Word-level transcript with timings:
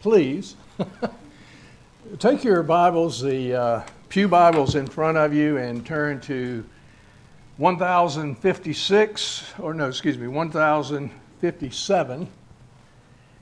Please 0.00 0.54
take 2.18 2.44
your 2.44 2.62
Bibles, 2.62 3.20
the 3.20 3.54
uh, 3.54 3.82
Pew 4.08 4.28
Bibles 4.28 4.74
in 4.74 4.86
front 4.86 5.18
of 5.18 5.34
you, 5.34 5.56
and 5.56 5.84
turn 5.84 6.20
to 6.22 6.64
1056, 7.56 9.54
or 9.58 9.74
no, 9.74 9.88
excuse 9.88 10.16
me, 10.16 10.28
1057. 10.28 12.28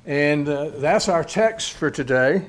And 0.06 0.48
uh, 0.48 0.70
that's 0.77 1.09
our 1.09 1.25
text 1.25 1.73
for 1.73 1.91
today. 1.91 2.46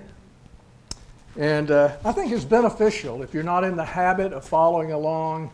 And 1.38 1.70
uh, 1.70 1.98
I 2.05 2.12
think 2.14 2.32
it's 2.32 2.46
beneficial 2.46 3.21
if 3.21 3.34
you're 3.34 3.44
not 3.44 3.64
in 3.64 3.76
the 3.76 3.86
habit 3.86 4.34
of 4.34 4.46
following 4.46 4.92
along, 4.92 5.52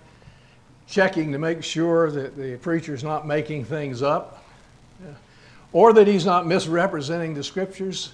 checking 0.88 1.32
to 1.32 1.38
make 1.38 1.64
sure 1.64 2.12
that 2.12 2.38
the 2.38 2.58
preacher's 2.58 3.04
not 3.04 3.26
making 3.26 3.66
things 3.66 4.02
up, 4.02 4.44
or 5.74 5.92
that 5.94 6.08
he's 6.08 6.26
not 6.26 6.48
misrepresenting 6.48 7.34
the 7.34 7.44
scriptures 7.44 8.14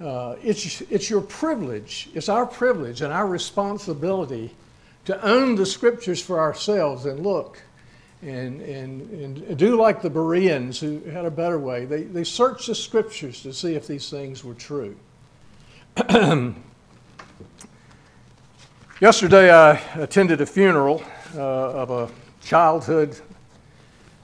uh, 0.00 0.36
it's, 0.42 0.80
it's 0.82 1.10
your 1.10 1.20
privilege, 1.20 2.08
it's 2.14 2.28
our 2.28 2.46
privilege 2.46 3.02
and 3.02 3.12
our 3.12 3.26
responsibility 3.26 4.54
to 5.06 5.20
own 5.26 5.56
the 5.56 5.66
scriptures 5.66 6.22
for 6.22 6.38
ourselves 6.38 7.04
and 7.04 7.26
look 7.26 7.60
and, 8.22 8.60
and, 8.60 9.10
and 9.10 9.58
do 9.58 9.76
like 9.76 10.00
the 10.00 10.10
Bereans 10.10 10.78
who 10.78 11.00
had 11.00 11.24
a 11.24 11.30
better 11.30 11.58
way. 11.58 11.84
They, 11.84 12.02
they 12.02 12.22
searched 12.22 12.68
the 12.68 12.76
scriptures 12.76 13.42
to 13.42 13.52
see 13.52 13.74
if 13.74 13.88
these 13.88 14.08
things 14.08 14.44
were 14.44 14.54
true. 14.54 14.96
Yesterday, 19.00 19.52
I 19.52 19.80
attended 19.94 20.40
a 20.40 20.46
funeral 20.46 21.02
uh, 21.34 21.40
of 21.40 21.90
a 21.90 22.08
childhood 22.44 23.18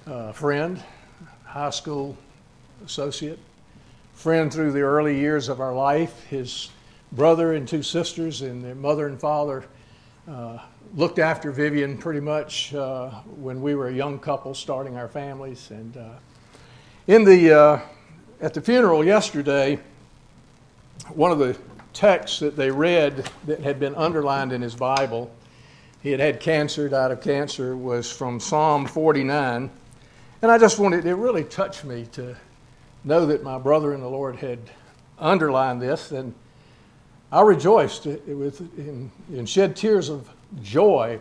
uh, 0.06 0.30
friend, 0.32 0.80
high 1.44 1.70
school 1.70 2.16
associate 2.84 3.38
friend 4.14 4.52
through 4.52 4.72
the 4.72 4.80
early 4.80 5.18
years 5.18 5.48
of 5.48 5.60
our 5.60 5.74
life. 5.74 6.24
His 6.24 6.70
brother 7.12 7.54
and 7.54 7.66
two 7.66 7.82
sisters 7.82 8.42
and 8.42 8.64
their 8.64 8.74
mother 8.74 9.06
and 9.06 9.20
father 9.20 9.64
uh, 10.28 10.58
looked 10.94 11.18
after 11.18 11.50
Vivian 11.50 11.98
pretty 11.98 12.20
much 12.20 12.74
uh, 12.74 13.10
when 13.36 13.60
we 13.60 13.74
were 13.74 13.88
a 13.88 13.92
young 13.92 14.18
couple 14.18 14.54
starting 14.54 14.96
our 14.96 15.08
families. 15.08 15.70
And 15.70 15.96
uh, 15.96 16.08
in 17.06 17.24
the, 17.24 17.52
uh, 17.52 17.80
at 18.41 18.54
the 18.54 18.60
funeral 18.60 19.04
yesterday, 19.04 19.78
one 21.12 21.32
of 21.32 21.38
the 21.38 21.56
texts 21.92 22.38
that 22.38 22.56
they 22.56 22.70
read 22.70 23.28
that 23.46 23.60
had 23.60 23.78
been 23.78 23.94
underlined 23.94 24.52
in 24.52 24.62
his 24.62 24.74
Bible, 24.74 25.30
he 26.02 26.10
had 26.10 26.20
had 26.20 26.41
cancer, 26.41 26.88
died 26.88 27.10
of 27.10 27.20
cancer, 27.20 27.76
was 27.76 28.10
from 28.10 28.41
Psalm 28.41 28.86
49. 28.86 29.70
And 30.42 30.50
I 30.50 30.58
just 30.58 30.78
wanted, 30.78 31.04
it 31.04 31.14
really 31.14 31.44
touched 31.44 31.84
me 31.84 32.06
to 32.12 32.36
know 33.05 33.27
that 33.27 33.42
my 33.42 33.58
brother 33.58 33.94
in 33.94 34.00
the 34.00 34.08
Lord 34.08 34.36
had 34.36 34.58
underlined 35.19 35.80
this, 35.80 36.10
and 36.10 36.34
I 37.30 37.42
rejoiced 37.42 38.06
with, 38.06 38.60
and, 38.78 39.10
and 39.28 39.48
shed 39.48 39.77
tears 39.77 40.08
of 40.08 40.28
joy 40.62 41.20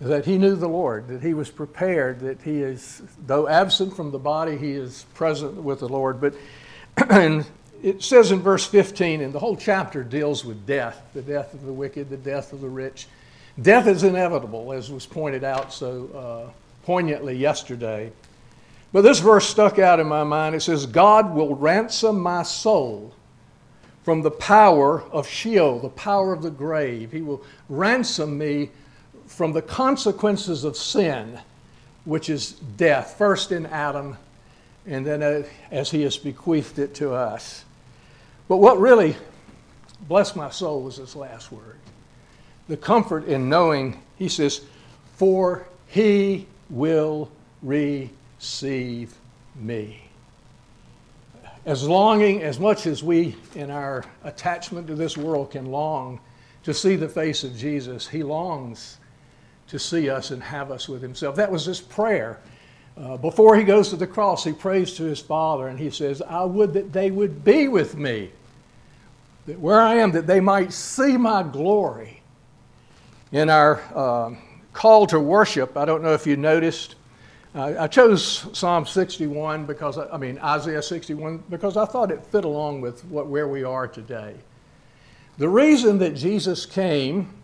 that 0.00 0.24
he 0.24 0.38
knew 0.38 0.56
the 0.56 0.68
Lord, 0.68 1.08
that 1.08 1.22
he 1.22 1.34
was 1.34 1.50
prepared, 1.50 2.20
that 2.20 2.40
he 2.42 2.62
is, 2.62 3.02
though 3.26 3.48
absent 3.48 3.94
from 3.94 4.10
the 4.10 4.18
body, 4.18 4.56
he 4.56 4.72
is 4.72 5.04
present 5.14 5.54
with 5.56 5.80
the 5.80 5.88
Lord. 5.88 6.20
But 6.20 6.34
and 7.10 7.44
it 7.82 8.02
says 8.02 8.32
in 8.32 8.40
verse 8.40 8.66
15, 8.66 9.20
and 9.20 9.32
the 9.32 9.38
whole 9.38 9.56
chapter 9.56 10.02
deals 10.02 10.44
with 10.44 10.66
death 10.66 11.02
the 11.14 11.22
death 11.22 11.52
of 11.52 11.64
the 11.64 11.72
wicked, 11.72 12.08
the 12.08 12.16
death 12.16 12.52
of 12.52 12.60
the 12.60 12.68
rich. 12.68 13.08
Death 13.60 13.86
is 13.86 14.04
inevitable, 14.04 14.72
as 14.72 14.90
was 14.90 15.06
pointed 15.06 15.44
out 15.44 15.72
so 15.72 16.08
uh, 16.48 16.52
poignantly 16.84 17.36
yesterday. 17.36 18.10
But 18.92 19.02
this 19.02 19.20
verse 19.20 19.46
stuck 19.46 19.78
out 19.78 20.00
in 20.00 20.08
my 20.08 20.24
mind. 20.24 20.54
It 20.54 20.62
says, 20.62 20.86
God 20.86 21.34
will 21.34 21.54
ransom 21.54 22.20
my 22.20 22.42
soul 22.42 23.14
from 24.02 24.22
the 24.22 24.30
power 24.30 25.02
of 25.12 25.28
Sheol, 25.28 25.78
the 25.78 25.90
power 25.90 26.32
of 26.32 26.42
the 26.42 26.50
grave. 26.50 27.12
He 27.12 27.22
will 27.22 27.42
ransom 27.68 28.36
me 28.36 28.70
from 29.26 29.52
the 29.52 29.62
consequences 29.62 30.64
of 30.64 30.76
sin, 30.76 31.38
which 32.04 32.28
is 32.28 32.52
death, 32.76 33.16
first 33.16 33.52
in 33.52 33.66
Adam, 33.66 34.16
and 34.86 35.06
then 35.06 35.22
uh, 35.22 35.44
as 35.70 35.90
he 35.90 36.02
has 36.02 36.16
bequeathed 36.16 36.78
it 36.80 36.94
to 36.96 37.12
us. 37.12 37.64
But 38.48 38.56
what 38.56 38.80
really 38.80 39.16
blessed 40.08 40.34
my 40.34 40.50
soul 40.50 40.82
was 40.82 40.96
this 40.96 41.14
last 41.14 41.52
word 41.52 41.76
the 42.66 42.76
comfort 42.76 43.26
in 43.26 43.48
knowing, 43.48 44.00
he 44.16 44.28
says, 44.28 44.62
for 45.16 45.66
he 45.88 46.46
will 46.68 47.30
re 47.62 48.10
receive 48.40 49.14
me. 49.54 50.00
As 51.66 51.86
longing, 51.86 52.42
as 52.42 52.58
much 52.58 52.86
as 52.86 53.04
we 53.04 53.36
in 53.54 53.70
our 53.70 54.02
attachment 54.24 54.86
to 54.86 54.94
this 54.94 55.14
world 55.14 55.50
can 55.50 55.66
long 55.66 56.18
to 56.62 56.72
see 56.72 56.96
the 56.96 57.06
face 57.06 57.44
of 57.44 57.54
Jesus, 57.54 58.08
he 58.08 58.22
longs 58.22 58.96
to 59.68 59.78
see 59.78 60.08
us 60.08 60.30
and 60.30 60.42
have 60.42 60.70
us 60.70 60.88
with 60.88 61.02
himself. 61.02 61.36
That 61.36 61.52
was 61.52 61.66
his 61.66 61.82
prayer. 61.82 62.38
Uh, 62.96 63.18
before 63.18 63.56
he 63.56 63.62
goes 63.62 63.90
to 63.90 63.96
the 63.96 64.06
cross, 64.06 64.42
he 64.42 64.54
prays 64.54 64.94
to 64.94 65.02
his 65.02 65.20
Father 65.20 65.68
and 65.68 65.78
he 65.78 65.90
says, 65.90 66.22
I 66.22 66.42
would 66.44 66.72
that 66.72 66.94
they 66.94 67.10
would 67.10 67.44
be 67.44 67.68
with 67.68 67.94
me, 67.98 68.30
that 69.44 69.60
where 69.60 69.82
I 69.82 69.96
am, 69.96 70.12
that 70.12 70.26
they 70.26 70.40
might 70.40 70.72
see 70.72 71.18
my 71.18 71.42
glory. 71.42 72.22
In 73.32 73.50
our 73.50 73.82
uh, 73.94 74.34
call 74.72 75.06
to 75.08 75.20
worship, 75.20 75.76
I 75.76 75.84
don't 75.84 76.02
know 76.02 76.14
if 76.14 76.26
you 76.26 76.38
noticed, 76.38 76.94
uh, 77.54 77.74
I 77.80 77.86
chose 77.88 78.46
Psalm 78.52 78.86
61 78.86 79.66
because, 79.66 79.98
I, 79.98 80.08
I 80.10 80.16
mean, 80.16 80.38
Isaiah 80.38 80.82
61 80.82 81.44
because 81.50 81.76
I 81.76 81.84
thought 81.84 82.10
it 82.10 82.24
fit 82.26 82.44
along 82.44 82.80
with 82.80 83.04
what, 83.06 83.26
where 83.26 83.48
we 83.48 83.64
are 83.64 83.88
today. 83.88 84.36
The 85.38 85.48
reason 85.48 85.98
that 85.98 86.14
Jesus 86.14 86.66
came 86.66 87.34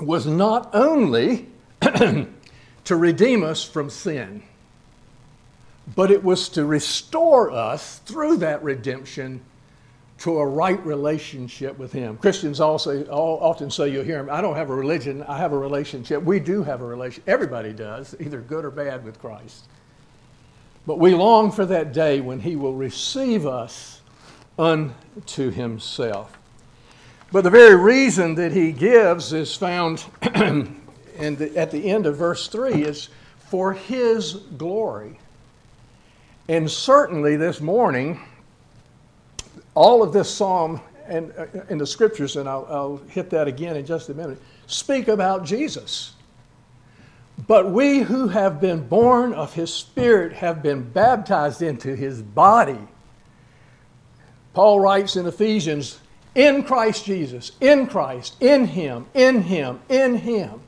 was 0.00 0.26
not 0.26 0.74
only 0.74 1.48
to 1.80 2.96
redeem 2.96 3.44
us 3.44 3.64
from 3.64 3.88
sin, 3.88 4.42
but 5.94 6.10
it 6.10 6.22
was 6.22 6.48
to 6.50 6.64
restore 6.66 7.50
us 7.50 7.98
through 8.00 8.38
that 8.38 8.62
redemption 8.62 9.40
to 10.18 10.38
a 10.38 10.46
right 10.46 10.84
relationship 10.84 11.78
with 11.78 11.92
Him. 11.92 12.16
Christians 12.16 12.60
also 12.60 13.04
often 13.06 13.70
say, 13.70 13.88
you'll 13.88 14.04
hear 14.04 14.18
them, 14.18 14.28
I 14.30 14.40
don't 14.40 14.56
have 14.56 14.70
a 14.70 14.74
religion, 14.74 15.22
I 15.22 15.38
have 15.38 15.52
a 15.52 15.58
relationship. 15.58 16.22
We 16.22 16.40
do 16.40 16.64
have 16.64 16.80
a 16.80 16.84
relationship. 16.84 17.28
Everybody 17.28 17.72
does, 17.72 18.16
either 18.20 18.40
good 18.40 18.64
or 18.64 18.70
bad 18.70 19.04
with 19.04 19.20
Christ. 19.20 19.64
But 20.86 20.98
we 20.98 21.14
long 21.14 21.52
for 21.52 21.66
that 21.66 21.92
day 21.92 22.20
when 22.20 22.40
He 22.40 22.56
will 22.56 22.74
receive 22.74 23.46
us 23.46 24.00
unto 24.58 25.50
Himself. 25.50 26.36
But 27.30 27.44
the 27.44 27.50
very 27.50 27.76
reason 27.76 28.34
that 28.36 28.52
He 28.52 28.72
gives 28.72 29.32
is 29.32 29.54
found 29.54 30.04
in 30.34 31.36
the, 31.36 31.52
at 31.56 31.70
the 31.70 31.90
end 31.90 32.06
of 32.06 32.16
verse 32.16 32.48
3 32.48 32.82
is 32.82 33.08
for 33.38 33.72
His 33.72 34.34
glory. 34.34 35.18
And 36.48 36.68
certainly 36.70 37.36
this 37.36 37.60
morning, 37.60 38.20
all 39.78 40.02
of 40.02 40.12
this 40.12 40.28
psalm 40.28 40.80
and 41.06 41.32
uh, 41.38 41.46
in 41.70 41.78
the 41.78 41.86
scriptures, 41.86 42.34
and 42.34 42.48
I'll, 42.48 42.66
I'll 42.68 42.96
hit 43.08 43.30
that 43.30 43.46
again 43.46 43.76
in 43.76 43.86
just 43.86 44.08
a 44.08 44.14
minute, 44.14 44.38
speak 44.66 45.06
about 45.06 45.44
Jesus. 45.44 46.14
But 47.46 47.70
we 47.70 48.00
who 48.00 48.26
have 48.26 48.60
been 48.60 48.88
born 48.88 49.32
of 49.32 49.54
his 49.54 49.72
spirit 49.72 50.32
have 50.32 50.64
been 50.64 50.82
baptized 50.82 51.62
into 51.62 51.94
his 51.94 52.20
body. 52.20 52.80
Paul 54.52 54.80
writes 54.80 55.14
in 55.14 55.26
Ephesians, 55.26 56.00
in 56.34 56.64
Christ 56.64 57.04
Jesus, 57.04 57.52
in 57.60 57.86
Christ, 57.86 58.34
in 58.40 58.66
him, 58.66 59.06
in 59.14 59.42
him, 59.42 59.78
in 59.88 60.16
him. 60.16 60.60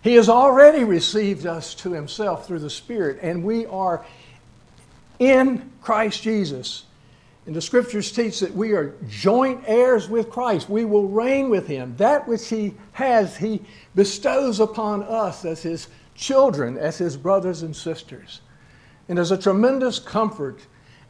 He 0.00 0.14
has 0.14 0.30
already 0.30 0.84
received 0.84 1.44
us 1.44 1.74
to 1.74 1.92
himself 1.92 2.46
through 2.46 2.60
the 2.60 2.70
Spirit, 2.70 3.18
and 3.20 3.44
we 3.44 3.66
are 3.66 4.02
in 5.18 5.70
Christ 5.82 6.22
Jesus 6.22 6.84
and 7.46 7.56
the 7.56 7.60
scriptures 7.60 8.12
teach 8.12 8.40
that 8.40 8.54
we 8.54 8.72
are 8.72 8.94
joint 9.08 9.64
heirs 9.66 10.08
with 10.08 10.30
Christ. 10.30 10.68
We 10.68 10.84
will 10.84 11.08
reign 11.08 11.48
with 11.48 11.66
him. 11.66 11.94
That 11.96 12.28
which 12.28 12.48
he 12.48 12.74
has, 12.92 13.36
he 13.36 13.62
bestows 13.94 14.60
upon 14.60 15.02
us 15.04 15.44
as 15.44 15.62
his 15.62 15.88
children, 16.14 16.76
as 16.76 16.98
his 16.98 17.16
brothers 17.16 17.62
and 17.62 17.74
sisters. 17.74 18.42
And 19.08 19.16
there's 19.16 19.30
a 19.30 19.38
tremendous 19.38 19.98
comfort, 19.98 20.60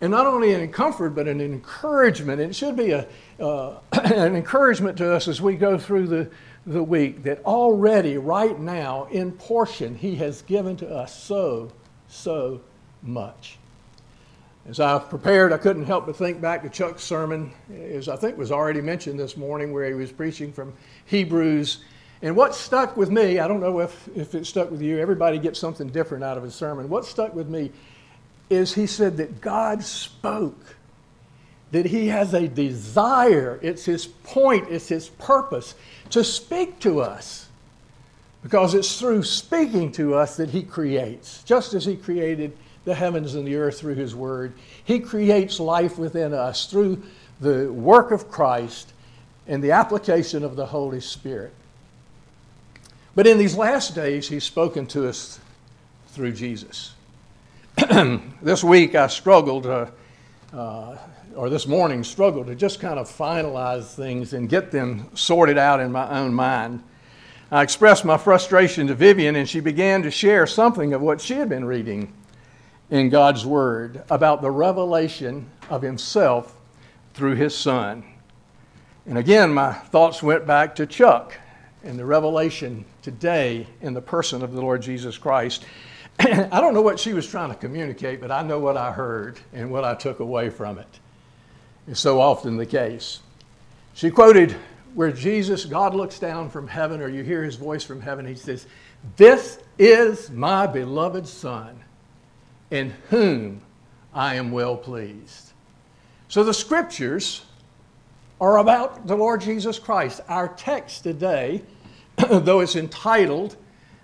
and 0.00 0.10
not 0.10 0.26
only 0.26 0.54
an 0.54 0.70
comfort, 0.72 1.10
but 1.10 1.26
an 1.26 1.40
encouragement. 1.40 2.40
It 2.40 2.54
should 2.54 2.76
be 2.76 2.92
a, 2.92 3.06
uh, 3.40 3.80
an 3.92 4.36
encouragement 4.36 4.96
to 4.98 5.12
us 5.12 5.26
as 5.26 5.42
we 5.42 5.56
go 5.56 5.76
through 5.76 6.06
the, 6.06 6.30
the 6.64 6.82
week 6.82 7.24
that 7.24 7.44
already, 7.44 8.18
right 8.18 8.58
now, 8.58 9.06
in 9.10 9.32
portion, 9.32 9.96
he 9.96 10.14
has 10.16 10.42
given 10.42 10.76
to 10.76 10.88
us 10.88 11.22
so, 11.22 11.72
so 12.08 12.62
much. 13.02 13.59
As 14.70 14.78
I 14.78 15.00
prepared, 15.00 15.52
I 15.52 15.58
couldn't 15.58 15.86
help 15.86 16.06
but 16.06 16.14
think 16.14 16.40
back 16.40 16.62
to 16.62 16.68
Chuck's 16.68 17.02
sermon, 17.02 17.50
as 17.92 18.08
I 18.08 18.14
think 18.14 18.38
was 18.38 18.52
already 18.52 18.80
mentioned 18.80 19.18
this 19.18 19.36
morning, 19.36 19.72
where 19.72 19.84
he 19.88 19.94
was 19.94 20.12
preaching 20.12 20.52
from 20.52 20.72
Hebrews. 21.06 21.78
And 22.22 22.36
what 22.36 22.54
stuck 22.54 22.96
with 22.96 23.10
me, 23.10 23.40
I 23.40 23.48
don't 23.48 23.58
know 23.58 23.80
if, 23.80 24.08
if 24.14 24.32
it 24.36 24.46
stuck 24.46 24.70
with 24.70 24.80
you, 24.80 25.00
everybody 25.00 25.40
gets 25.40 25.58
something 25.58 25.88
different 25.88 26.22
out 26.22 26.36
of 26.36 26.44
his 26.44 26.54
sermon. 26.54 26.88
What 26.88 27.04
stuck 27.04 27.34
with 27.34 27.48
me 27.48 27.72
is 28.48 28.72
he 28.72 28.86
said 28.86 29.16
that 29.16 29.40
God 29.40 29.82
spoke, 29.82 30.76
that 31.72 31.86
he 31.86 32.06
has 32.06 32.32
a 32.32 32.46
desire, 32.46 33.58
it's 33.62 33.84
his 33.84 34.06
point, 34.06 34.68
it's 34.70 34.86
his 34.86 35.08
purpose 35.08 35.74
to 36.10 36.22
speak 36.22 36.78
to 36.78 37.00
us. 37.00 37.48
Because 38.44 38.74
it's 38.74 39.00
through 39.00 39.24
speaking 39.24 39.90
to 39.92 40.14
us 40.14 40.36
that 40.36 40.50
he 40.50 40.62
creates, 40.62 41.42
just 41.42 41.74
as 41.74 41.84
he 41.84 41.96
created 41.96 42.56
the 42.84 42.94
heavens 42.94 43.34
and 43.34 43.46
the 43.46 43.56
earth 43.56 43.78
through 43.78 43.94
his 43.94 44.14
word. 44.14 44.52
He 44.84 45.00
creates 45.00 45.60
life 45.60 45.98
within 45.98 46.32
us 46.32 46.66
through 46.66 47.02
the 47.40 47.72
work 47.72 48.10
of 48.10 48.30
Christ 48.30 48.92
and 49.46 49.62
the 49.62 49.72
application 49.72 50.44
of 50.44 50.56
the 50.56 50.66
Holy 50.66 51.00
Spirit. 51.00 51.52
But 53.14 53.26
in 53.26 53.38
these 53.38 53.56
last 53.56 53.94
days, 53.94 54.28
he's 54.28 54.44
spoken 54.44 54.86
to 54.88 55.08
us 55.08 55.40
through 56.08 56.32
Jesus. 56.32 56.94
this 58.42 58.62
week 58.62 58.94
I 58.94 59.08
struggled, 59.08 59.66
uh, 59.66 59.86
uh, 60.52 60.96
or 61.34 61.50
this 61.50 61.66
morning 61.66 62.04
struggled 62.04 62.46
to 62.46 62.54
just 62.54 62.80
kind 62.80 62.98
of 62.98 63.08
finalize 63.08 63.94
things 63.94 64.32
and 64.32 64.48
get 64.48 64.70
them 64.70 65.08
sorted 65.14 65.58
out 65.58 65.80
in 65.80 65.90
my 65.90 66.08
own 66.18 66.32
mind. 66.32 66.82
I 67.50 67.62
expressed 67.62 68.04
my 68.04 68.16
frustration 68.16 68.86
to 68.86 68.94
Vivian, 68.94 69.34
and 69.34 69.48
she 69.48 69.58
began 69.58 70.02
to 70.02 70.10
share 70.10 70.46
something 70.46 70.92
of 70.94 71.00
what 71.00 71.20
she 71.20 71.34
had 71.34 71.48
been 71.48 71.64
reading 71.64 72.12
in 72.90 73.08
God's 73.08 73.46
Word 73.46 74.02
about 74.10 74.42
the 74.42 74.50
revelation 74.50 75.48
of 75.68 75.82
Himself 75.82 76.56
through 77.14 77.36
His 77.36 77.56
Son. 77.56 78.04
And 79.06 79.16
again, 79.16 79.52
my 79.54 79.72
thoughts 79.72 80.22
went 80.22 80.46
back 80.46 80.74
to 80.76 80.86
Chuck 80.86 81.38
and 81.82 81.98
the 81.98 82.04
revelation 82.04 82.84
today 83.02 83.66
in 83.80 83.94
the 83.94 84.02
person 84.02 84.42
of 84.42 84.52
the 84.52 84.60
Lord 84.60 84.82
Jesus 84.82 85.16
Christ. 85.16 85.64
I 86.20 86.60
don't 86.60 86.74
know 86.74 86.82
what 86.82 87.00
she 87.00 87.14
was 87.14 87.26
trying 87.26 87.48
to 87.48 87.56
communicate, 87.56 88.20
but 88.20 88.30
I 88.30 88.42
know 88.42 88.58
what 88.58 88.76
I 88.76 88.92
heard 88.92 89.40
and 89.52 89.70
what 89.70 89.84
I 89.84 89.94
took 89.94 90.20
away 90.20 90.50
from 90.50 90.78
it. 90.78 91.00
It's 91.88 92.00
so 92.00 92.20
often 92.20 92.56
the 92.56 92.66
case. 92.66 93.20
She 93.94 94.10
quoted 94.10 94.54
where 94.94 95.12
Jesus, 95.12 95.64
God 95.64 95.94
looks 95.94 96.18
down 96.18 96.50
from 96.50 96.68
heaven, 96.68 97.00
or 97.00 97.08
you 97.08 97.22
hear 97.22 97.42
his 97.42 97.56
voice 97.56 97.84
from 97.84 98.00
heaven. 98.00 98.26
He 98.26 98.34
says, 98.34 98.66
This 99.16 99.58
is 99.78 100.30
my 100.30 100.66
beloved 100.66 101.26
Son, 101.26 101.79
in 102.70 102.90
whom 103.10 103.62
I 104.14 104.36
am 104.36 104.52
well 104.52 104.76
pleased. 104.76 105.52
So 106.28 106.44
the 106.44 106.54
scriptures 106.54 107.42
are 108.40 108.58
about 108.58 109.06
the 109.06 109.16
Lord 109.16 109.40
Jesus 109.40 109.78
Christ. 109.78 110.20
Our 110.28 110.48
text 110.48 111.02
today, 111.02 111.62
though 112.30 112.60
it's 112.60 112.76
entitled 112.76 113.56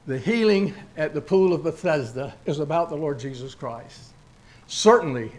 the 0.06 0.18
healing 0.18 0.72
at 0.96 1.14
the 1.14 1.20
pool 1.20 1.52
of 1.52 1.64
Bethesda 1.64 2.34
is 2.44 2.60
about 2.60 2.90
the 2.90 2.96
Lord 2.96 3.18
Jesus 3.18 3.54
Christ. 3.54 4.12
Certainly, 4.68 5.32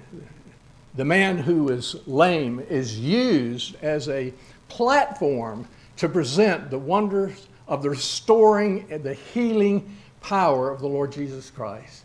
the 0.96 1.06
man 1.06 1.38
who 1.38 1.70
is 1.70 1.96
lame 2.06 2.60
is 2.70 3.00
used 3.00 3.76
as 3.82 4.10
a 4.10 4.34
platform 4.68 5.68
to 5.98 6.10
present 6.10 6.70
the 6.70 6.78
wonders 6.78 7.48
of 7.68 7.82
the 7.82 7.90
restoring 7.90 8.88
and 8.90 9.04
the 9.04 9.14
healing 9.14 9.96
power 10.22 10.70
of 10.70 10.82
the 10.82 10.88
Lord 10.88 11.12
Jesus 11.12 11.50
Christ. 11.50 12.04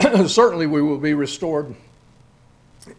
Certainly, 0.26 0.66
we 0.66 0.82
will 0.82 0.98
be 0.98 1.14
restored 1.14 1.74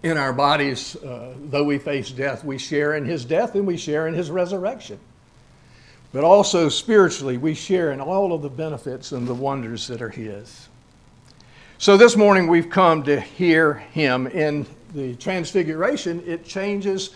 in 0.03 0.17
our 0.17 0.33
bodies, 0.33 0.95
uh, 0.97 1.33
though 1.45 1.63
we 1.63 1.77
face 1.79 2.11
death. 2.11 2.43
We 2.43 2.57
share 2.57 2.95
in 2.95 3.05
his 3.05 3.25
death 3.25 3.55
and 3.55 3.65
we 3.65 3.77
share 3.77 4.07
in 4.07 4.13
his 4.13 4.29
resurrection 4.29 4.99
but 6.13 6.23
also 6.23 6.67
spiritually, 6.67 7.37
we 7.37 7.53
share 7.53 7.91
in 7.91 8.01
all 8.01 8.33
of 8.33 8.41
the 8.41 8.49
benefits 8.49 9.11
and 9.13 9.27
the 9.27 9.33
wonders 9.33 9.87
that 9.87 10.01
are 10.01 10.09
His. 10.09 10.67
So 11.77 11.97
this 11.97 12.15
morning 12.17 12.47
we've 12.47 12.69
come 12.69 13.03
to 13.03 13.19
hear 13.19 13.75
Him. 13.75 14.27
In 14.27 14.65
the 14.93 15.15
Transfiguration, 15.15 16.21
it 16.25 16.43
changes 16.43 17.15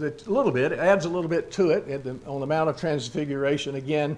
a 0.00 0.12
little 0.26 0.50
bit, 0.50 0.72
it 0.72 0.80
adds 0.80 1.04
a 1.04 1.08
little 1.08 1.30
bit 1.30 1.50
to 1.52 1.70
it. 1.70 2.04
The, 2.04 2.18
on 2.26 2.40
the 2.40 2.46
Mount 2.46 2.68
of 2.68 2.76
Transfiguration, 2.76 3.76
again, 3.76 4.16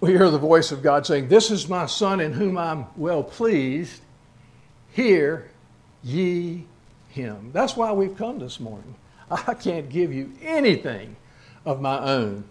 we 0.00 0.10
hear 0.10 0.30
the 0.30 0.38
voice 0.38 0.70
of 0.70 0.82
God 0.82 1.06
saying, 1.06 1.28
This 1.28 1.50
is 1.50 1.68
my 1.68 1.86
Son 1.86 2.20
in 2.20 2.32
whom 2.32 2.58
I'm 2.58 2.86
well 2.96 3.22
pleased. 3.22 4.02
Hear 5.00 5.48
ye 6.02 6.66
him. 7.08 7.52
That's 7.54 7.74
why 7.74 7.90
we've 7.90 8.14
come 8.18 8.38
this 8.38 8.60
morning. 8.60 8.94
I 9.30 9.54
can't 9.54 9.88
give 9.88 10.12
you 10.12 10.30
anything 10.42 11.16
of 11.64 11.80
my 11.80 11.98
own. 12.00 12.44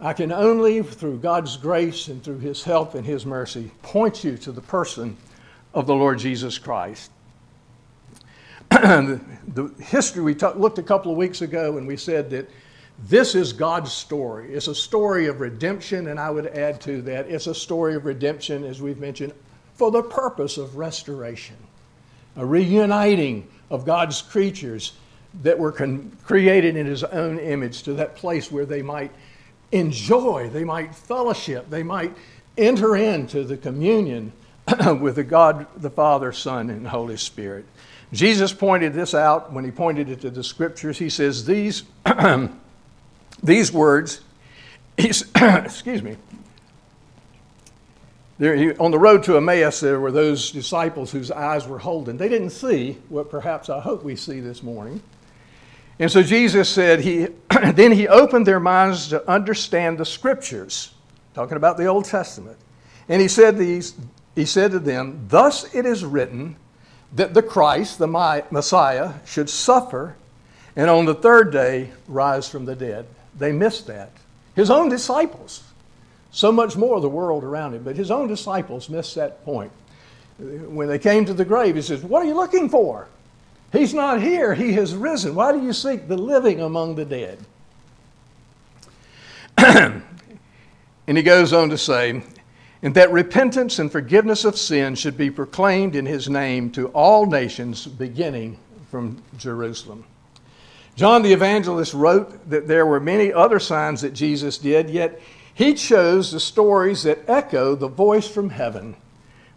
I 0.00 0.14
can 0.14 0.32
only, 0.32 0.82
through 0.82 1.18
God's 1.18 1.58
grace 1.58 2.08
and 2.08 2.24
through 2.24 2.38
His 2.38 2.64
help 2.64 2.94
and 2.94 3.04
His 3.04 3.26
mercy, 3.26 3.70
point 3.82 4.24
you 4.24 4.38
to 4.38 4.52
the 4.52 4.62
person 4.62 5.18
of 5.74 5.86
the 5.86 5.94
Lord 5.94 6.18
Jesus 6.18 6.56
Christ. 6.56 7.10
the, 8.70 9.70
history 9.78 10.22
we 10.22 10.34
t- 10.34 10.46
looked 10.56 10.78
a 10.78 10.82
couple 10.82 11.12
of 11.12 11.18
weeks 11.18 11.42
ago 11.42 11.76
and 11.76 11.86
we 11.86 11.98
said 11.98 12.30
that 12.30 12.48
this 13.06 13.34
is 13.34 13.52
God's 13.52 13.92
story. 13.92 14.54
It's 14.54 14.68
a 14.68 14.74
story 14.74 15.26
of 15.26 15.40
redemption, 15.40 16.08
and 16.08 16.18
I 16.18 16.30
would 16.30 16.46
add 16.46 16.80
to 16.82 17.02
that, 17.02 17.28
it's 17.28 17.48
a 17.48 17.54
story 17.54 17.94
of 17.96 18.06
redemption, 18.06 18.64
as 18.64 18.80
we've 18.80 18.98
mentioned, 18.98 19.34
for 19.74 19.90
the 19.90 20.02
purpose 20.02 20.56
of 20.56 20.76
restoration, 20.76 21.56
a 22.36 22.44
reuniting 22.44 23.48
of 23.70 23.84
God's 23.84 24.22
creatures 24.22 24.92
that 25.42 25.58
were 25.58 25.72
con- 25.72 26.16
created 26.24 26.76
in 26.76 26.86
His 26.86 27.04
own 27.04 27.38
image 27.38 27.82
to 27.84 27.94
that 27.94 28.16
place 28.16 28.50
where 28.50 28.66
they 28.66 28.82
might 28.82 29.12
enjoy, 29.72 30.50
they 30.50 30.64
might 30.64 30.94
fellowship, 30.94 31.68
they 31.70 31.82
might 31.82 32.14
enter 32.58 32.96
into 32.96 33.44
the 33.44 33.56
communion 33.56 34.32
with 35.00 35.16
the 35.16 35.24
God, 35.24 35.66
the 35.76 35.90
Father, 35.90 36.32
Son, 36.32 36.70
and 36.70 36.86
Holy 36.86 37.16
Spirit. 37.16 37.64
Jesus 38.12 38.52
pointed 38.52 38.92
this 38.92 39.14
out 39.14 39.52
when 39.52 39.64
he 39.64 39.70
pointed 39.70 40.10
it 40.10 40.20
to 40.20 40.30
the 40.30 40.44
scriptures. 40.44 40.98
He 40.98 41.08
says, 41.08 41.46
These, 41.46 41.84
these 43.42 43.72
words, 43.72 44.20
excuse 44.98 46.02
me, 46.02 46.16
there, 48.42 48.74
on 48.82 48.90
the 48.90 48.98
road 48.98 49.22
to 49.22 49.36
Emmaus, 49.36 49.78
there 49.78 50.00
were 50.00 50.10
those 50.10 50.50
disciples 50.50 51.12
whose 51.12 51.30
eyes 51.30 51.68
were 51.68 51.78
holding. 51.78 52.16
They 52.16 52.28
didn't 52.28 52.50
see 52.50 52.98
what 53.08 53.30
perhaps 53.30 53.70
I 53.70 53.78
hope 53.78 54.02
we 54.02 54.16
see 54.16 54.40
this 54.40 54.64
morning. 54.64 55.00
And 56.00 56.10
so 56.10 56.24
Jesus 56.24 56.68
said, 56.68 56.98
he, 56.98 57.28
then 57.74 57.92
he 57.92 58.08
opened 58.08 58.44
their 58.44 58.58
minds 58.58 59.06
to 59.10 59.30
understand 59.30 59.96
the 59.96 60.04
scriptures, 60.04 60.92
talking 61.34 61.56
about 61.56 61.76
the 61.76 61.86
Old 61.86 62.04
Testament. 62.04 62.58
And 63.08 63.22
he 63.22 63.28
said, 63.28 63.56
these, 63.56 63.94
he 64.34 64.44
said 64.44 64.72
to 64.72 64.80
them, 64.80 65.24
Thus 65.28 65.72
it 65.72 65.86
is 65.86 66.04
written 66.04 66.56
that 67.12 67.34
the 67.34 67.42
Christ, 67.44 68.00
the 68.00 68.08
Messiah, 68.50 69.12
should 69.24 69.50
suffer 69.50 70.16
and 70.74 70.90
on 70.90 71.04
the 71.04 71.14
third 71.14 71.52
day 71.52 71.92
rise 72.08 72.48
from 72.48 72.64
the 72.64 72.74
dead. 72.74 73.06
They 73.38 73.52
missed 73.52 73.86
that. 73.86 74.10
His 74.56 74.68
own 74.68 74.88
disciples, 74.88 75.62
so 76.32 76.50
much 76.50 76.76
more 76.76 76.96
of 76.96 77.02
the 77.02 77.08
world 77.08 77.44
around 77.44 77.74
him, 77.74 77.84
but 77.84 77.94
his 77.94 78.10
own 78.10 78.26
disciples 78.26 78.88
missed 78.88 79.14
that 79.14 79.44
point. 79.44 79.70
When 80.38 80.88
they 80.88 80.98
came 80.98 81.24
to 81.26 81.34
the 81.34 81.44
grave, 81.44 81.76
he 81.76 81.82
says, 81.82 82.02
What 82.02 82.22
are 82.22 82.26
you 82.26 82.34
looking 82.34 82.68
for? 82.68 83.06
He's 83.70 83.94
not 83.94 84.20
here, 84.20 84.54
he 84.54 84.72
has 84.72 84.94
risen. 84.94 85.34
Why 85.34 85.52
do 85.52 85.62
you 85.62 85.72
seek 85.72 86.08
the 86.08 86.16
living 86.16 86.60
among 86.60 86.96
the 86.96 87.04
dead? 87.04 87.38
and 89.58 90.02
he 91.06 91.22
goes 91.22 91.52
on 91.52 91.70
to 91.70 91.78
say, 91.78 92.22
and 92.82 92.94
that 92.94 93.12
repentance 93.12 93.78
and 93.78 93.92
forgiveness 93.92 94.44
of 94.44 94.58
sin 94.58 94.96
should 94.96 95.16
be 95.16 95.30
proclaimed 95.30 95.94
in 95.94 96.04
his 96.04 96.28
name 96.28 96.70
to 96.72 96.88
all 96.88 97.26
nations, 97.26 97.86
beginning 97.86 98.58
from 98.90 99.22
Jerusalem. 99.38 100.04
John 100.96 101.22
the 101.22 101.32
evangelist 101.32 101.94
wrote 101.94 102.50
that 102.50 102.66
there 102.66 102.84
were 102.84 103.00
many 103.00 103.32
other 103.32 103.60
signs 103.60 104.00
that 104.00 104.12
Jesus 104.12 104.58
did, 104.58 104.90
yet 104.90 105.20
he 105.54 105.74
chose 105.74 106.32
the 106.32 106.40
stories 106.40 107.02
that 107.02 107.28
echo 107.28 107.74
the 107.74 107.88
voice 107.88 108.28
from 108.28 108.50
heaven 108.50 108.96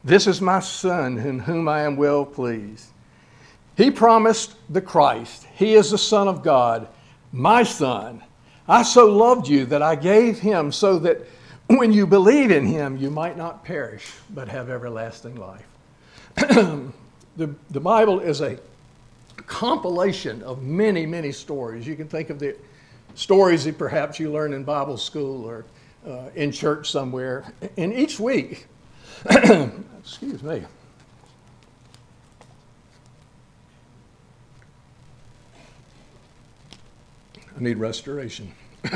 This 0.04 0.28
is 0.28 0.40
my 0.40 0.60
Son, 0.60 1.18
in 1.18 1.40
whom 1.40 1.68
I 1.68 1.82
am 1.82 1.96
well 1.96 2.26
pleased. 2.26 2.90
He 3.76 3.90
promised 3.90 4.56
the 4.70 4.82
Christ. 4.82 5.48
He 5.56 5.74
is 5.74 5.92
the 5.92 5.98
Son 5.98 6.28
of 6.28 6.44
God, 6.44 6.88
my 7.32 7.64
Son. 7.64 8.22
I 8.68 8.84
so 8.84 9.08
loved 9.08 9.48
you 9.48 9.66
that 9.66 9.82
I 9.82 9.96
gave 9.96 10.40
him 10.40 10.72
so 10.72 11.00
that 11.00 11.22
when 11.68 11.92
you 11.92 12.06
believe 12.06 12.52
in 12.52 12.66
him, 12.66 12.98
you 12.98 13.10
might 13.10 13.38
not 13.38 13.66
perish, 13.66 14.12
but 14.30 14.48
have 14.48 14.70
everlasting 14.70 15.36
life. 15.36 15.66
the, 16.36 17.54
the 17.72 17.80
Bible 17.80 18.20
is 18.20 18.42
a 18.42 18.60
compilation 19.48 20.42
of 20.44 20.62
many, 20.64 21.06
many 21.06 21.32
stories. 21.32 21.88
You 21.88 21.96
can 21.96 22.08
think 22.08 22.30
of 22.30 22.40
the 22.40 22.56
stories 23.16 23.66
that 23.66 23.78
perhaps 23.78 24.20
you 24.20 24.32
learn 24.32 24.54
in 24.54 24.64
Bible 24.64 24.98
school 24.98 25.46
or 25.46 25.66
uh, 26.06 26.30
in 26.36 26.52
church 26.52 26.92
somewhere. 26.92 27.46
And 27.78 27.94
each 27.94 28.20
week, 28.20 28.68
excuse 29.30 30.44
me, 30.44 30.66
I 37.58 37.62
need 37.62 37.78
restoration. 37.78 38.52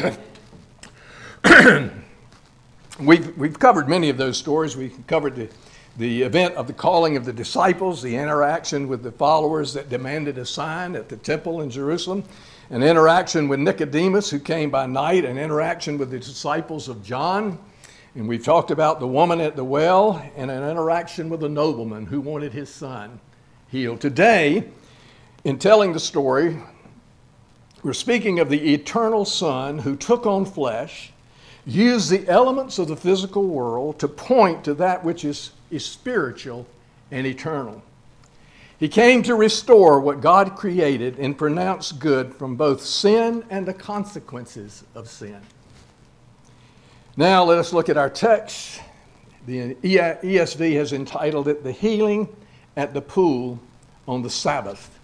we've, 3.00 3.38
we've 3.38 3.58
covered 3.58 3.88
many 3.88 4.10
of 4.10 4.18
those 4.18 4.38
stories. 4.38 4.76
We 4.76 4.90
covered 5.08 5.36
the, 5.36 5.50
the 5.98 6.24
event 6.24 6.56
of 6.56 6.68
the 6.68 6.74
calling 6.74 7.16
of 7.16 7.24
the 7.24 7.32
disciples, 7.32 8.02
the 8.02 8.16
interaction 8.16 8.90
with 8.90 9.02
the 9.02 9.14
followers 9.14 9.74
that 9.74 9.90
demanded 9.90 10.38
a 10.38 10.46
sign 10.46 10.96
at 10.96 11.08
the 11.08 11.16
temple 11.16 11.62
in 11.62 11.70
Jerusalem, 11.70 12.26
an 12.70 12.84
interaction 12.84 13.48
with 13.48 13.60
Nicodemus, 13.60 14.30
who 14.30 14.40
came 14.40 14.70
by 14.70 14.86
night, 14.86 15.26
an 15.26 15.38
interaction 15.38 15.98
with 15.98 16.12
the 16.12 16.20
disciples 16.20 16.88
of 16.88 17.04
John. 17.04 17.58
And 18.16 18.28
we've 18.28 18.44
talked 18.44 18.70
about 18.70 19.00
the 19.00 19.08
woman 19.08 19.42
at 19.42 19.56
the 19.56 19.64
well 19.64 20.24
and 20.36 20.52
an 20.52 20.70
interaction 20.70 21.30
with 21.30 21.44
a 21.44 21.50
nobleman 21.50 22.06
who 22.06 22.22
wanted 22.22 22.54
his 22.54 22.70
son 22.70 23.20
healed. 23.70 24.02
Today, 24.02 24.70
in 25.44 25.58
telling 25.58 25.94
the 25.94 26.00
story, 26.00 26.62
we're 27.82 27.94
speaking 27.94 28.40
of 28.40 28.50
the 28.50 28.74
eternal 28.74 29.26
Son 29.26 29.80
who 29.80 29.96
took 29.96 30.26
on 30.26 30.46
flesh, 30.46 31.14
used 31.66 32.10
the 32.10 32.28
elements 32.28 32.78
of 32.78 32.88
the 32.88 32.96
physical 32.96 33.46
world 33.46 34.00
to 34.00 34.08
point 34.08 34.64
to 34.66 34.74
that 34.76 35.04
which 35.04 35.24
is, 35.24 35.52
is 35.72 35.86
spiritual 35.86 36.68
and 37.10 37.26
eternal. 37.26 37.82
He 38.80 38.88
came 38.88 39.24
to 39.24 39.36
restore 39.36 40.00
what 40.00 40.22
God 40.22 40.56
created 40.56 41.20
and 41.20 41.38
pronounce 41.38 41.92
good 41.92 42.34
from 42.34 42.56
both 42.56 42.82
sin 42.82 43.44
and 43.50 43.66
the 43.66 43.74
consequences 43.74 44.86
of 44.96 45.10
sin. 45.10 45.42
Now 47.18 47.44
let 47.44 47.58
us 47.58 47.74
look 47.74 47.90
at 47.90 47.98
our 47.98 48.10
text. 48.10 48.80
The 49.46 49.76
ESV 49.76 50.76
has 50.76 50.94
entitled 50.94 51.50
it 51.50 51.62
The 51.62 51.74
Healing 51.74 52.30
at 52.78 52.94
the 52.94 53.02
Pool 53.02 53.60
on 54.08 54.22
the 54.22 54.30
Sabbath. 54.30 54.98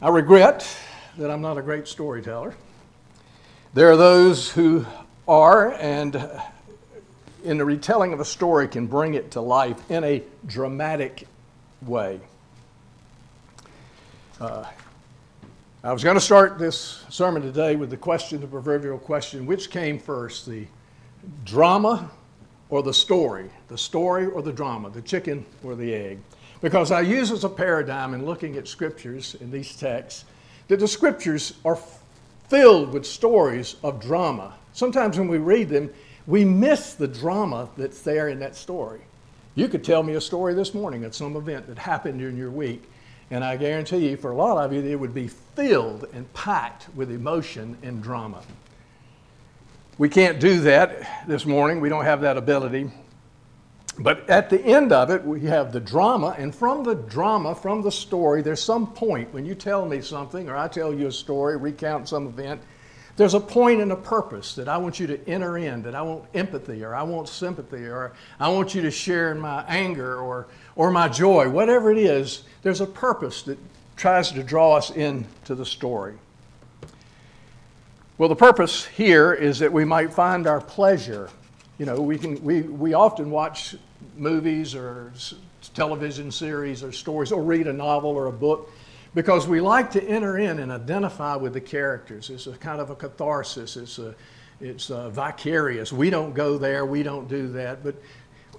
I 0.00 0.08
regret 0.08 0.66
that 1.18 1.30
I'm 1.30 1.42
not 1.42 1.58
a 1.58 1.62
great 1.62 1.86
storyteller. 1.86 2.54
There 3.74 3.90
are 3.90 3.98
those 3.98 4.50
who 4.50 4.86
are, 5.28 5.74
and 5.74 6.16
in 7.44 7.58
the 7.58 7.66
retelling 7.66 8.14
of 8.14 8.20
a 8.20 8.24
story, 8.24 8.66
can 8.66 8.86
bring 8.86 9.12
it 9.12 9.32
to 9.32 9.42
life 9.42 9.90
in 9.90 10.04
a 10.04 10.22
dramatic 10.46 11.26
way. 11.86 12.20
Uh, 14.40 14.64
I 15.84 15.92
was 15.92 16.04
going 16.04 16.14
to 16.14 16.20
start 16.20 16.58
this 16.58 17.04
sermon 17.08 17.42
today 17.42 17.76
with 17.76 17.90
the 17.90 17.96
question, 17.96 18.40
the 18.40 18.46
proverbial 18.46 18.98
question 18.98 19.46
which 19.46 19.70
came 19.70 19.98
first, 19.98 20.46
the 20.46 20.66
drama 21.44 22.10
or 22.70 22.82
the 22.82 22.94
story? 22.94 23.50
The 23.68 23.78
story 23.78 24.26
or 24.26 24.42
the 24.42 24.52
drama? 24.52 24.90
The 24.90 25.02
chicken 25.02 25.44
or 25.62 25.74
the 25.74 25.92
egg? 25.94 26.18
Because 26.60 26.90
I 26.90 27.00
use 27.00 27.30
as 27.30 27.44
a 27.44 27.48
paradigm 27.48 28.14
in 28.14 28.24
looking 28.24 28.56
at 28.56 28.68
scriptures 28.68 29.36
in 29.40 29.50
these 29.50 29.76
texts 29.76 30.24
that 30.68 30.78
the 30.78 30.88
scriptures 30.88 31.54
are 31.64 31.78
filled 32.48 32.92
with 32.92 33.04
stories 33.04 33.76
of 33.82 34.00
drama. 34.00 34.54
Sometimes 34.72 35.18
when 35.18 35.28
we 35.28 35.38
read 35.38 35.68
them, 35.68 35.90
we 36.26 36.44
miss 36.44 36.94
the 36.94 37.08
drama 37.08 37.68
that's 37.76 38.02
there 38.02 38.28
in 38.28 38.38
that 38.38 38.54
story. 38.54 39.00
You 39.54 39.68
could 39.68 39.84
tell 39.84 40.02
me 40.02 40.14
a 40.14 40.20
story 40.20 40.54
this 40.54 40.72
morning 40.72 41.04
at 41.04 41.14
some 41.14 41.36
event 41.36 41.66
that 41.66 41.78
happened 41.78 42.18
during 42.18 42.36
your 42.36 42.50
week, 42.50 42.88
and 43.30 43.44
I 43.44 43.56
guarantee 43.56 44.08
you, 44.08 44.16
for 44.16 44.30
a 44.30 44.36
lot 44.36 44.56
of 44.64 44.72
you, 44.72 44.80
it 44.82 44.98
would 44.98 45.14
be 45.14 45.28
filled 45.28 46.06
and 46.14 46.32
packed 46.32 46.88
with 46.94 47.10
emotion 47.10 47.76
and 47.82 48.02
drama. 48.02 48.42
We 49.98 50.08
can't 50.08 50.40
do 50.40 50.60
that 50.60 51.26
this 51.28 51.44
morning. 51.44 51.80
We 51.80 51.90
don't 51.90 52.04
have 52.04 52.22
that 52.22 52.38
ability. 52.38 52.90
But 53.98 54.28
at 54.30 54.48
the 54.48 54.58
end 54.58 54.90
of 54.90 55.10
it, 55.10 55.22
we 55.22 55.42
have 55.42 55.70
the 55.70 55.80
drama, 55.80 56.34
and 56.38 56.54
from 56.54 56.82
the 56.82 56.94
drama, 56.94 57.54
from 57.54 57.82
the 57.82 57.92
story, 57.92 58.40
there's 58.40 58.62
some 58.62 58.86
point 58.86 59.34
when 59.34 59.44
you 59.44 59.54
tell 59.54 59.84
me 59.84 60.00
something 60.00 60.48
or 60.48 60.56
I 60.56 60.68
tell 60.68 60.94
you 60.94 61.08
a 61.08 61.12
story, 61.12 61.58
recount 61.58 62.08
some 62.08 62.26
event, 62.26 62.62
there's 63.16 63.34
a 63.34 63.40
point 63.40 63.80
and 63.80 63.92
a 63.92 63.96
purpose 63.96 64.54
that 64.54 64.68
I 64.68 64.78
want 64.78 64.98
you 64.98 65.06
to 65.08 65.28
enter 65.28 65.58
in, 65.58 65.82
that 65.82 65.94
I 65.94 66.02
want 66.02 66.24
empathy 66.34 66.82
or 66.82 66.94
I 66.94 67.02
want 67.02 67.28
sympathy 67.28 67.86
or 67.86 68.12
I 68.40 68.48
want 68.48 68.74
you 68.74 68.82
to 68.82 68.90
share 68.90 69.32
in 69.32 69.38
my 69.38 69.64
anger 69.68 70.16
or, 70.16 70.46
or 70.76 70.90
my 70.90 71.08
joy. 71.08 71.48
Whatever 71.48 71.92
it 71.92 71.98
is, 71.98 72.44
there's 72.62 72.80
a 72.80 72.86
purpose 72.86 73.42
that 73.42 73.58
tries 73.96 74.32
to 74.32 74.42
draw 74.42 74.76
us 74.76 74.90
into 74.90 75.54
the 75.54 75.66
story. 75.66 76.14
Well, 78.16 78.28
the 78.28 78.36
purpose 78.36 78.86
here 78.86 79.32
is 79.32 79.58
that 79.58 79.72
we 79.72 79.84
might 79.84 80.12
find 80.12 80.46
our 80.46 80.60
pleasure. 80.60 81.28
You 81.78 81.86
know, 81.86 82.00
we, 82.00 82.16
can, 82.16 82.42
we, 82.42 82.62
we 82.62 82.94
often 82.94 83.30
watch 83.30 83.76
movies 84.16 84.74
or 84.74 85.12
television 85.74 86.30
series 86.30 86.82
or 86.82 86.92
stories 86.92 87.30
or 87.32 87.42
read 87.42 87.66
a 87.66 87.72
novel 87.72 88.10
or 88.10 88.26
a 88.26 88.32
book 88.32 88.70
because 89.14 89.46
we 89.46 89.60
like 89.60 89.90
to 89.92 90.02
enter 90.02 90.38
in 90.38 90.58
and 90.58 90.72
identify 90.72 91.36
with 91.36 91.52
the 91.52 91.60
characters. 91.60 92.30
It's 92.30 92.46
a 92.46 92.52
kind 92.52 92.80
of 92.80 92.90
a 92.90 92.96
catharsis. 92.96 93.76
It's 93.76 93.98
a, 93.98 94.14
it's 94.60 94.90
a 94.90 95.10
vicarious. 95.10 95.92
We 95.92 96.10
don't 96.10 96.32
go 96.34 96.56
there. 96.58 96.86
We 96.86 97.02
don't 97.02 97.28
do 97.28 97.48
that. 97.52 97.84
But, 97.84 97.96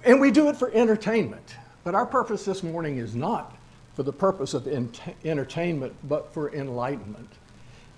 and 0.04 0.20
we 0.20 0.30
do 0.30 0.48
it 0.48 0.56
for 0.56 0.70
entertainment. 0.72 1.56
But 1.82 1.94
our 1.94 2.06
purpose 2.06 2.44
this 2.44 2.62
morning 2.62 2.98
is 2.98 3.14
not 3.14 3.56
for 3.94 4.02
the 4.02 4.12
purpose 4.12 4.54
of 4.54 4.66
entertainment, 5.24 5.94
but 6.04 6.32
for 6.32 6.52
enlightenment. 6.54 7.30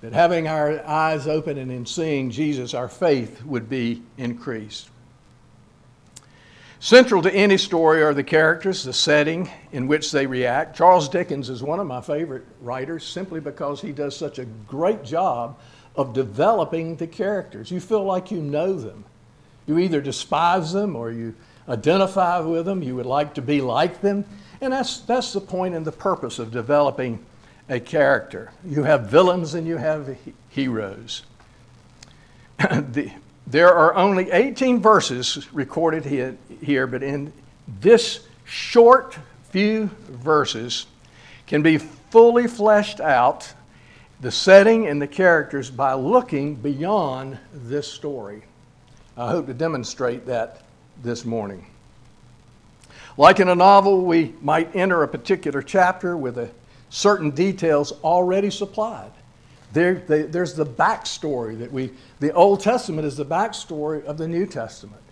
That 0.02 0.12
having 0.12 0.46
our 0.46 0.84
eyes 0.86 1.26
open 1.26 1.58
and 1.58 1.72
in 1.72 1.86
seeing 1.86 2.30
Jesus, 2.30 2.74
our 2.74 2.88
faith 2.88 3.42
would 3.44 3.68
be 3.68 4.02
increased. 4.18 4.90
Central 6.78 7.22
to 7.22 7.34
any 7.34 7.56
story 7.56 8.02
are 8.02 8.12
the 8.12 8.22
characters, 8.22 8.84
the 8.84 8.92
setting 8.92 9.50
in 9.72 9.86
which 9.86 10.12
they 10.12 10.26
react. 10.26 10.76
Charles 10.76 11.08
Dickens 11.08 11.48
is 11.48 11.62
one 11.62 11.80
of 11.80 11.86
my 11.86 12.00
favorite 12.00 12.44
writers 12.60 13.06
simply 13.06 13.40
because 13.40 13.80
he 13.80 13.92
does 13.92 14.16
such 14.16 14.38
a 14.38 14.44
great 14.44 15.02
job 15.02 15.58
of 15.96 16.12
developing 16.12 16.96
the 16.96 17.06
characters. 17.06 17.70
You 17.70 17.80
feel 17.80 18.04
like 18.04 18.30
you 18.30 18.42
know 18.42 18.74
them. 18.74 19.04
You 19.66 19.78
either 19.78 20.00
despise 20.00 20.72
them 20.72 20.94
or 20.94 21.10
you 21.10 21.34
identify 21.68 22.38
with 22.40 22.66
them, 22.66 22.82
you 22.82 22.94
would 22.94 23.06
like 23.06 23.34
to 23.34 23.42
be 23.42 23.60
like 23.60 24.02
them. 24.02 24.24
And 24.60 24.72
that's, 24.72 25.00
that's 25.00 25.32
the 25.32 25.40
point 25.40 25.74
and 25.74 25.84
the 25.84 25.92
purpose 25.92 26.38
of 26.38 26.52
developing 26.52 27.24
a 27.68 27.80
character. 27.80 28.52
You 28.64 28.84
have 28.84 29.08
villains 29.08 29.54
and 29.54 29.66
you 29.66 29.78
have 29.78 30.16
heroes. 30.50 31.22
the, 32.58 33.10
there 33.46 33.72
are 33.72 33.94
only 33.94 34.30
18 34.30 34.80
verses 34.80 35.52
recorded 35.52 36.04
here, 36.60 36.86
but 36.86 37.02
in 37.02 37.32
this 37.80 38.26
short 38.44 39.16
few 39.50 39.86
verses 40.08 40.86
can 41.46 41.62
be 41.62 41.78
fully 41.78 42.46
fleshed 42.46 43.00
out 43.00 43.52
the 44.20 44.30
setting 44.30 44.86
and 44.86 45.00
the 45.00 45.06
characters 45.06 45.70
by 45.70 45.92
looking 45.92 46.54
beyond 46.54 47.38
this 47.52 47.86
story. 47.86 48.42
I 49.16 49.30
hope 49.30 49.46
to 49.46 49.54
demonstrate 49.54 50.26
that 50.26 50.62
this 51.02 51.24
morning. 51.24 51.66
Like 53.16 53.40
in 53.40 53.48
a 53.48 53.54
novel, 53.54 54.04
we 54.04 54.34
might 54.42 54.74
enter 54.74 55.02
a 55.02 55.08
particular 55.08 55.62
chapter 55.62 56.16
with 56.16 56.38
a 56.38 56.50
certain 56.90 57.30
details 57.30 57.92
already 58.02 58.50
supplied. 58.50 59.10
They, 59.76 60.22
there's 60.22 60.54
the 60.54 60.64
backstory 60.64 61.58
that 61.58 61.70
we, 61.70 61.92
the 62.18 62.32
Old 62.32 62.60
Testament 62.60 63.06
is 63.06 63.16
the 63.16 63.26
backstory 63.26 64.02
of 64.04 64.16
the 64.16 64.26
New 64.26 64.46
Testament. 64.46 65.02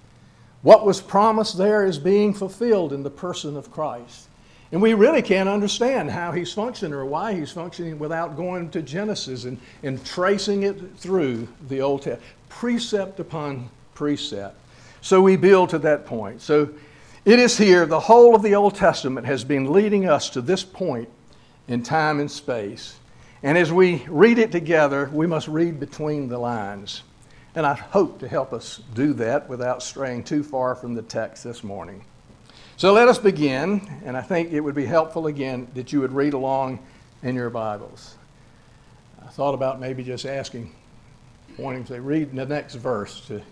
What 0.62 0.87
was 0.87 1.02
promised 1.02 1.59
there 1.59 1.85
is 1.85 1.99
being 1.99 2.33
fulfilled 2.33 2.94
in 2.94 3.02
the 3.02 3.11
person 3.11 3.59
of 3.59 3.71
Christ. 3.71 4.28
And 4.73 4.80
we 4.80 4.94
really 4.94 5.21
can't 5.21 5.49
understand 5.49 6.11
how 6.11 6.33
he's 6.33 6.52
functioning 6.52 6.94
or 6.94 7.04
why 7.04 7.35
he's 7.35 7.52
functioning 7.52 7.99
without 7.99 8.37
going 8.37 8.71
to 8.71 8.80
Genesis 8.80 9.44
and, 9.44 9.59
and 9.83 10.04
tracing 10.06 10.62
it 10.62 10.97
through 10.97 11.47
the 11.68 11.83
Old 11.83 12.02
Testament, 12.02 12.26
precept 12.49 13.21
upon 13.21 13.68
precept. 13.94 14.56
So 15.02 15.21
we 15.21 15.37
build 15.37 15.68
to 15.71 15.78
that 15.80 16.06
point. 16.06 16.40
So 16.40 16.71
it 17.26 17.38
is 17.38 17.59
here, 17.59 17.85
the 17.85 18.00
whole 18.00 18.35
of 18.35 18.42
the 18.42 18.54
Old 18.54 18.75
Testament 18.75 19.26
has 19.26 19.44
been 19.44 19.73
leading 19.73 20.09
us 20.09 20.30
to 20.30 20.40
this 20.40 20.64
point 20.64 21.11
in 21.68 21.83
time 21.83 22.18
and 22.18 22.30
space. 22.30 22.97
And 23.44 23.58
as 23.58 23.70
we 23.70 24.02
read 24.08 24.38
it 24.38 24.50
together, 24.50 25.10
we 25.12 25.26
must 25.26 25.48
read 25.48 25.78
between 25.78 26.28
the 26.28 26.38
lines. 26.38 27.02
And 27.54 27.66
I 27.66 27.74
hope 27.74 28.20
to 28.20 28.26
help 28.26 28.54
us 28.54 28.80
do 28.94 29.12
that 29.12 29.50
without 29.50 29.82
straying 29.82 30.24
too 30.24 30.42
far 30.42 30.74
from 30.74 30.94
the 30.94 31.02
text 31.02 31.44
this 31.44 31.62
morning. 31.62 32.06
So 32.78 32.94
let 32.94 33.06
us 33.06 33.18
begin, 33.18 34.00
and 34.06 34.16
I 34.16 34.22
think 34.22 34.50
it 34.50 34.60
would 34.60 34.74
be 34.74 34.86
helpful 34.86 35.26
again 35.26 35.68
that 35.74 35.92
you 35.92 36.00
would 36.00 36.12
read 36.12 36.32
along 36.32 36.78
in 37.22 37.34
your 37.34 37.50
Bibles. 37.50 38.16
I 39.22 39.28
thought 39.28 39.52
about 39.52 39.78
maybe 39.78 40.02
just 40.02 40.24
asking, 40.24 40.74
wanting 41.58 41.84
to 41.84 42.00
read 42.00 42.34
the 42.34 42.46
next 42.46 42.76
verse 42.76 43.26
to 43.26 43.42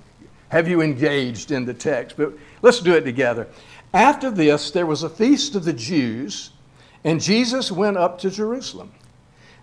have 0.48 0.68
you 0.68 0.80
engaged 0.80 1.50
in 1.50 1.66
the 1.66 1.74
text, 1.74 2.16
but 2.16 2.32
let's 2.62 2.80
do 2.80 2.94
it 2.94 3.02
together. 3.02 3.46
After 3.92 4.30
this, 4.30 4.70
there 4.70 4.86
was 4.86 5.02
a 5.02 5.10
feast 5.10 5.54
of 5.54 5.66
the 5.66 5.72
Jews, 5.74 6.48
and 7.04 7.20
Jesus 7.20 7.70
went 7.70 7.98
up 7.98 8.18
to 8.20 8.30
Jerusalem. 8.30 8.90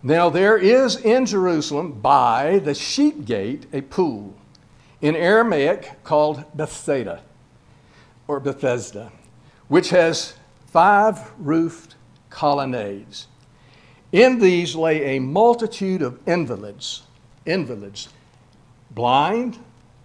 Now 0.02 0.30
there 0.30 0.58
is 0.58 0.96
in 0.96 1.26
Jerusalem 1.26 2.00
by 2.00 2.60
the 2.60 2.74
sheep 2.74 3.26
gate 3.26 3.66
a 3.74 3.82
pool, 3.82 4.34
in 5.02 5.16
Aramaic 5.16 6.04
called 6.04 6.44
Bethsaida 6.56 7.22
or 8.28 8.40
Bethesda, 8.40 9.12
which 9.68 9.90
has 9.90 10.36
five 10.68 11.32
roofed 11.38 11.96
colonnades. 12.30 13.28
In 14.12 14.40
these 14.40 14.76
lay 14.76 15.18
a 15.18 15.20
multitude 15.20 16.02
of 16.02 16.20
invalids, 16.28 17.04
invalids, 17.46 18.10
blind, 18.92 19.58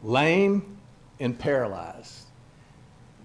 lame, 0.02 0.76
and 1.20 1.38
paralyzed. 1.38 2.26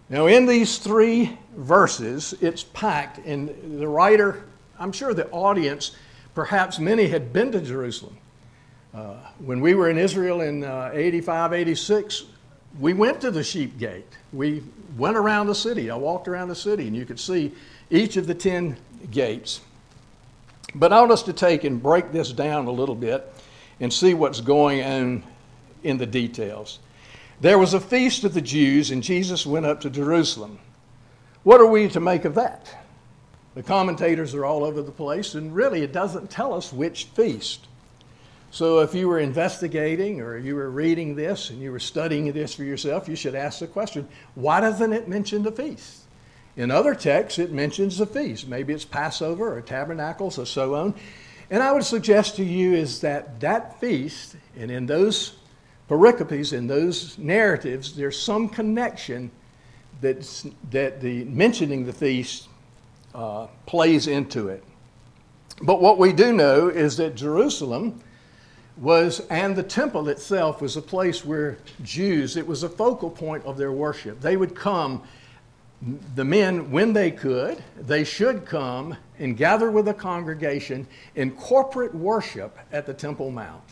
Now, 0.08 0.28
in 0.28 0.46
these 0.46 0.78
three 0.78 1.38
verses, 1.56 2.34
it's 2.42 2.64
packed, 2.64 3.20
and 3.26 3.80
the 3.80 3.88
writer, 3.88 4.44
I'm 4.80 4.92
sure 4.92 5.14
the 5.14 5.30
audience, 5.30 5.96
perhaps 6.40 6.80
many 6.80 7.06
had 7.10 7.34
been 7.34 7.52
to 7.52 7.60
Jerusalem. 7.60 8.16
Uh, 8.94 9.16
when 9.40 9.60
we 9.60 9.74
were 9.74 9.90
in 9.90 9.98
Israel 9.98 10.40
in 10.40 10.64
uh, 10.64 10.90
85, 10.94 11.52
86, 11.52 12.24
we 12.80 12.94
went 12.94 13.20
to 13.20 13.30
the 13.30 13.44
sheep 13.44 13.78
gate. 13.78 14.08
We 14.32 14.64
went 14.98 15.18
around 15.18 15.48
the 15.48 15.54
city. 15.54 15.92
I 15.92 15.98
walked 15.98 16.30
around 16.30 16.48
the 16.48 16.56
city, 16.56 16.88
and 16.88 16.96
you 16.96 17.06
could 17.06 17.20
see 17.20 17.52
each 17.90 18.16
of 18.16 18.26
the 18.26 18.34
10 18.34 18.78
gates. 19.12 19.60
But 20.74 20.94
I 20.94 21.02
want 21.02 21.12
us 21.12 21.24
to 21.24 21.34
take 21.34 21.66
and 21.66 21.84
break 21.84 22.14
this 22.14 22.32
down 22.32 22.68
a 22.68 22.72
little 22.72 22.96
bit 22.96 23.30
and 23.82 23.92
see 23.92 24.14
what's 24.14 24.40
going 24.40 24.82
on 24.82 25.24
in 25.84 25.98
the 25.98 26.06
details. 26.06 26.80
There 27.42 27.60
was 27.60 27.74
a 27.74 27.82
feast 27.82 28.24
of 28.24 28.34
the 28.34 28.42
Jews, 28.42 28.92
and 28.92 29.04
Jesus 29.04 29.46
went 29.46 29.66
up 29.66 29.82
to 29.82 29.90
Jerusalem. 29.90 30.58
What 31.44 31.60
are 31.60 31.68
we 31.68 31.90
to 31.90 32.00
make 32.00 32.24
of 32.24 32.36
that? 32.36 32.74
The 33.60 33.64
commentators 33.64 34.34
are 34.36 34.46
all 34.46 34.64
over 34.64 34.82
the 34.82 34.90
place, 34.90 35.36
and 35.36 35.54
really 35.54 35.82
it 35.82 35.92
doesn't 35.92 36.30
tell 36.30 36.54
us 36.54 36.72
which 36.72 37.08
feast. 37.14 37.68
So 38.52 38.80
if 38.80 38.96
you 38.96 39.10
were 39.10 39.20
investigating 39.20 40.22
or 40.22 40.38
you 40.38 40.56
were 40.56 40.70
reading 40.70 41.14
this 41.14 41.50
and 41.50 41.60
you 41.60 41.74
were 41.74 41.80
studying 41.80 42.32
this 42.32 42.56
for 42.56 42.64
yourself, 42.64 43.10
you 43.10 43.18
should 43.18 43.36
ask 43.36 43.60
the 43.60 43.68
question 43.68 44.08
why 44.34 44.62
doesn't 44.62 44.94
it 44.94 45.10
mention 45.10 45.44
the 45.44 45.52
feast? 45.52 46.04
In 46.56 46.72
other 46.72 46.96
texts, 46.96 47.38
it 47.38 47.52
mentions 47.52 47.98
the 47.98 48.06
feast. 48.06 48.48
Maybe 48.48 48.72
it's 48.72 48.86
Passover 48.86 49.54
or 49.54 49.60
Tabernacles 49.60 50.40
or 50.40 50.46
so 50.46 50.76
on. 50.76 50.94
And 51.50 51.62
I 51.62 51.74
would 51.74 51.84
suggest 51.84 52.38
to 52.38 52.46
you 52.46 52.76
is 52.76 53.02
that 53.02 53.42
that 53.42 53.78
feast, 53.82 54.38
and 54.58 54.72
in 54.72 54.86
those 54.86 55.36
pericopes, 55.90 56.54
in 56.54 56.68
those 56.68 57.18
narratives, 57.18 57.94
there's 57.94 58.18
some 58.18 58.48
connection 58.48 59.32
that 60.00 60.46
that 60.72 61.02
the 61.02 61.26
mentioning 61.26 61.86
the 61.86 61.92
feast 61.92 62.48
uh, 63.14 63.48
plays 63.66 64.08
into 64.08 64.48
it. 64.48 64.64
But 65.62 65.82
what 65.82 65.98
we 65.98 66.14
do 66.14 66.32
know 66.32 66.70
is 66.70 66.98
that 66.98 67.16
Jerusalem 67.16 68.02
was, 68.78 69.20
and 69.30 69.56
the 69.56 69.64
temple 69.64 70.08
itself 70.08 70.62
was 70.62 70.78
a 70.78 70.82
place 70.82 71.26
where 71.26 71.58
Jews, 71.84 72.38
it 72.38 72.48
was 72.48 72.64
a 72.64 72.70
focal 72.70 73.10
point 73.10 73.44
of 73.46 73.58
their 73.58 73.72
worship. 73.72 74.22
They 74.22 74.38
would 74.38 74.56
come 74.56 75.04
the 76.16 76.26
men, 76.26 76.72
when 76.72 76.92
they 76.92 77.10
could, 77.10 77.64
they 77.80 78.04
should 78.04 78.46
come 78.46 78.98
and 79.18 79.38
gather 79.38 79.72
with 79.72 79.86
the 79.86 79.94
congregation 79.94 80.86
in 81.16 81.32
corporate 81.32 81.96
worship 81.96 82.58
at 82.72 82.86
the 82.86 82.94
Temple 82.94 83.32
Mount. 83.32 83.64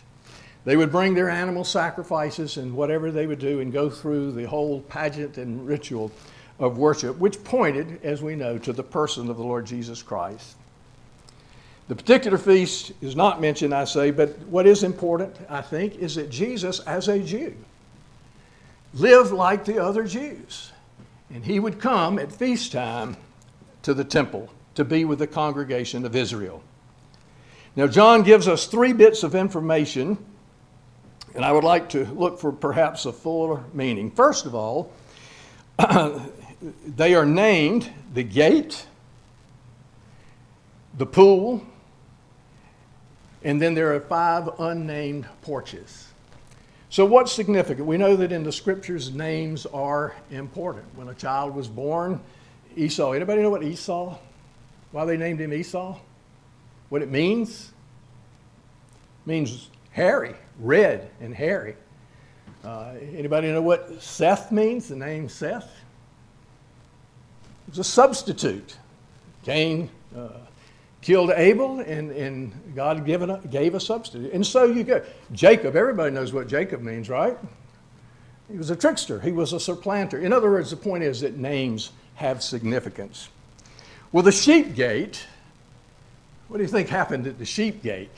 They 0.64 0.78
would 0.78 0.92
bring 0.92 1.14
their 1.14 1.30
animal 1.30 1.64
sacrifices 1.64 2.58
and 2.58 2.74
whatever 2.74 3.12
they 3.12 3.28
would 3.28 3.40
do 3.40 3.60
and 3.60 3.74
go 3.74 3.90
through 3.90 4.34
the 4.34 4.46
whole 4.46 4.82
pageant 4.82 5.38
and 5.38 5.66
ritual 5.68 6.12
of 6.60 6.78
worship, 6.78 7.18
which 7.18 7.44
pointed, 7.44 8.00
as 8.04 8.22
we 8.22 8.36
know, 8.36 8.58
to 8.58 8.74
the 8.74 8.84
person 8.84 9.30
of 9.30 9.38
the 9.38 9.44
Lord 9.44 9.66
Jesus 9.66 10.02
Christ. 10.02 10.56
The 11.88 11.96
particular 11.96 12.38
feast 12.38 12.92
is 13.02 13.16
not 13.16 13.40
mentioned, 13.40 13.74
I 13.74 13.86
say, 13.86 14.12
but 14.12 14.38
what 14.48 14.68
is 14.68 14.84
important, 14.84 15.36
I 15.50 15.62
think, 15.62 15.96
is 15.96 16.16
that 16.16 16.30
Jesus, 16.30 16.80
as 16.82 17.08
a 17.08 17.20
Jew, 17.20 17.56
lived 18.94 19.32
like 19.32 19.64
the 19.64 19.82
other 19.84 20.04
Jews. 20.04 20.72
And 21.30 21.46
he 21.46 21.60
would 21.60 21.80
come 21.80 22.20
at 22.20 22.32
feast 22.32 22.72
time 22.72 23.16
to 23.84 23.94
the 23.94 24.04
temple 24.04 24.50
to 24.76 24.84
be 24.84 25.06
with 25.06 25.20
the 25.20 25.28
congregation 25.28 26.06
of 26.06 26.16
Israel. 26.16 26.62
Now, 27.76 27.88
John 27.88 28.24
gives 28.24 28.48
us 28.48 28.66
three 28.66 28.92
bits 28.92 29.24
of 29.24 29.36
information, 29.36 30.18
and 31.36 31.46
I 31.46 31.52
would 31.52 31.64
like 31.64 31.90
to 31.90 32.06
look 32.06 32.40
for 32.40 32.52
perhaps 32.52 33.06
a 33.06 33.14
fuller 33.14 33.64
meaning. 33.74 34.12
First 34.12 34.46
of 34.46 34.56
all, 34.56 34.92
they 36.62 37.14
are 37.14 37.26
named 37.26 37.92
the 38.14 38.24
gate, 38.24 38.86
the 40.98 41.06
pool, 41.06 41.66
and 43.44 43.62
then 43.62 43.74
there 43.76 43.96
are 43.96 44.00
five 44.00 44.50
unnamed 44.60 45.28
porches. 45.42 46.08
So, 46.90 47.06
what's 47.06 47.32
significant? 47.32 47.86
We 47.86 47.98
know 47.98 48.16
that 48.16 48.32
in 48.32 48.44
the 48.44 48.52
scriptures, 48.52 49.14
names 49.14 49.66
are 49.68 50.16
important. 50.32 50.86
When 50.96 51.10
a 51.10 51.14
child 51.14 51.54
was 51.54 51.68
born, 51.68 52.20
Esau, 52.76 53.12
anybody 53.12 53.42
know 53.42 53.50
what 53.50 53.64
Esau? 53.64 54.18
Why 54.92 55.06
they 55.06 55.18
named 55.18 55.42
him 55.42 55.54
Esau? 55.54 56.00
What 56.90 57.02
it 57.02 57.12
means? 57.12 57.72
It 59.26 59.28
means 59.28 59.70
hairy, 59.92 60.36
red, 60.60 61.10
and 61.20 61.36
hairy. 61.36 61.76
Uh, 62.64 62.94
anybody 63.16 63.52
know 63.52 63.62
what 63.62 64.02
Seth 64.02 64.52
means? 64.52 64.88
The 64.88 64.96
name 64.96 65.28
Seth? 65.28 65.70
It's 67.68 67.78
a 67.78 67.84
substitute. 67.84 68.78
Cain 69.44 69.90
uh, 70.16 70.30
killed 71.02 71.32
Abel, 71.32 71.80
and, 71.80 72.12
and 72.12 72.54
God 72.76 73.06
given 73.06 73.30
a, 73.30 73.40
gave 73.48 73.76
a 73.76 73.80
substitute. 73.80 74.34
And 74.34 74.46
so 74.46 74.66
you 74.66 74.84
go. 74.84 75.02
Jacob, 75.32 75.76
everybody 75.76 76.14
knows 76.14 76.34
what 76.34 76.48
Jacob 76.48 76.82
means, 76.82 77.10
right? 77.10 77.38
He 78.50 78.58
was 78.58 78.70
a 78.70 78.76
trickster, 78.76 79.20
he 79.20 79.32
was 79.32 79.54
a 79.54 79.60
supplanter. 79.60 80.20
In 80.20 80.32
other 80.32 80.50
words, 80.50 80.70
the 80.70 80.78
point 80.78 81.04
is 81.04 81.22
that 81.22 81.38
names 81.38 81.92
have 82.16 82.42
significance. 82.42 83.30
Well, 84.12 84.24
the 84.24 84.32
sheep 84.32 84.74
gate, 84.74 85.26
what 86.48 86.58
do 86.58 86.64
you 86.64 86.70
think 86.70 86.88
happened 86.88 87.28
at 87.28 87.38
the 87.38 87.46
sheep 87.46 87.84
gate? 87.84 88.10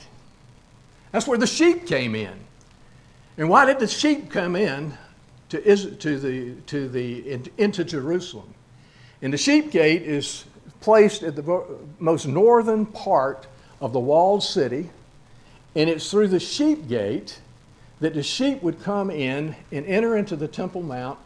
That's 1.10 1.26
where 1.26 1.38
the 1.38 1.48
sheep 1.48 1.86
came 1.86 2.14
in. 2.14 2.32
And 3.36 3.48
why 3.48 3.64
did 3.66 3.80
the 3.80 3.88
sheep 3.88 4.30
come 4.30 4.54
in 4.54 4.96
to, 5.48 5.76
to 5.96 6.18
the, 6.18 6.54
to 6.66 6.88
the, 6.88 7.40
into 7.58 7.84
Jerusalem? 7.84 8.54
And 9.22 9.32
the 9.32 9.38
sheep 9.38 9.70
gate 9.70 10.02
is 10.02 10.44
placed 10.80 11.22
at 11.22 11.36
the 11.36 11.64
most 11.98 12.26
northern 12.26 12.86
part 12.86 13.46
of 13.80 13.92
the 13.92 14.00
walled 14.00 14.42
city, 14.42 14.90
and 15.74 15.90
it's 15.90 16.10
through 16.10 16.28
the 16.28 16.40
sheep 16.40 16.88
gate 16.88 17.40
that 18.00 18.14
the 18.14 18.22
sheep 18.22 18.62
would 18.62 18.82
come 18.82 19.10
in 19.10 19.54
and 19.70 19.86
enter 19.86 20.16
into 20.16 20.36
the 20.36 20.48
Temple 20.48 20.82
Mount 20.82 21.18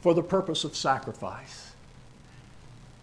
for 0.00 0.14
the 0.14 0.22
purpose 0.22 0.64
of 0.64 0.74
sacrifice. 0.74 1.72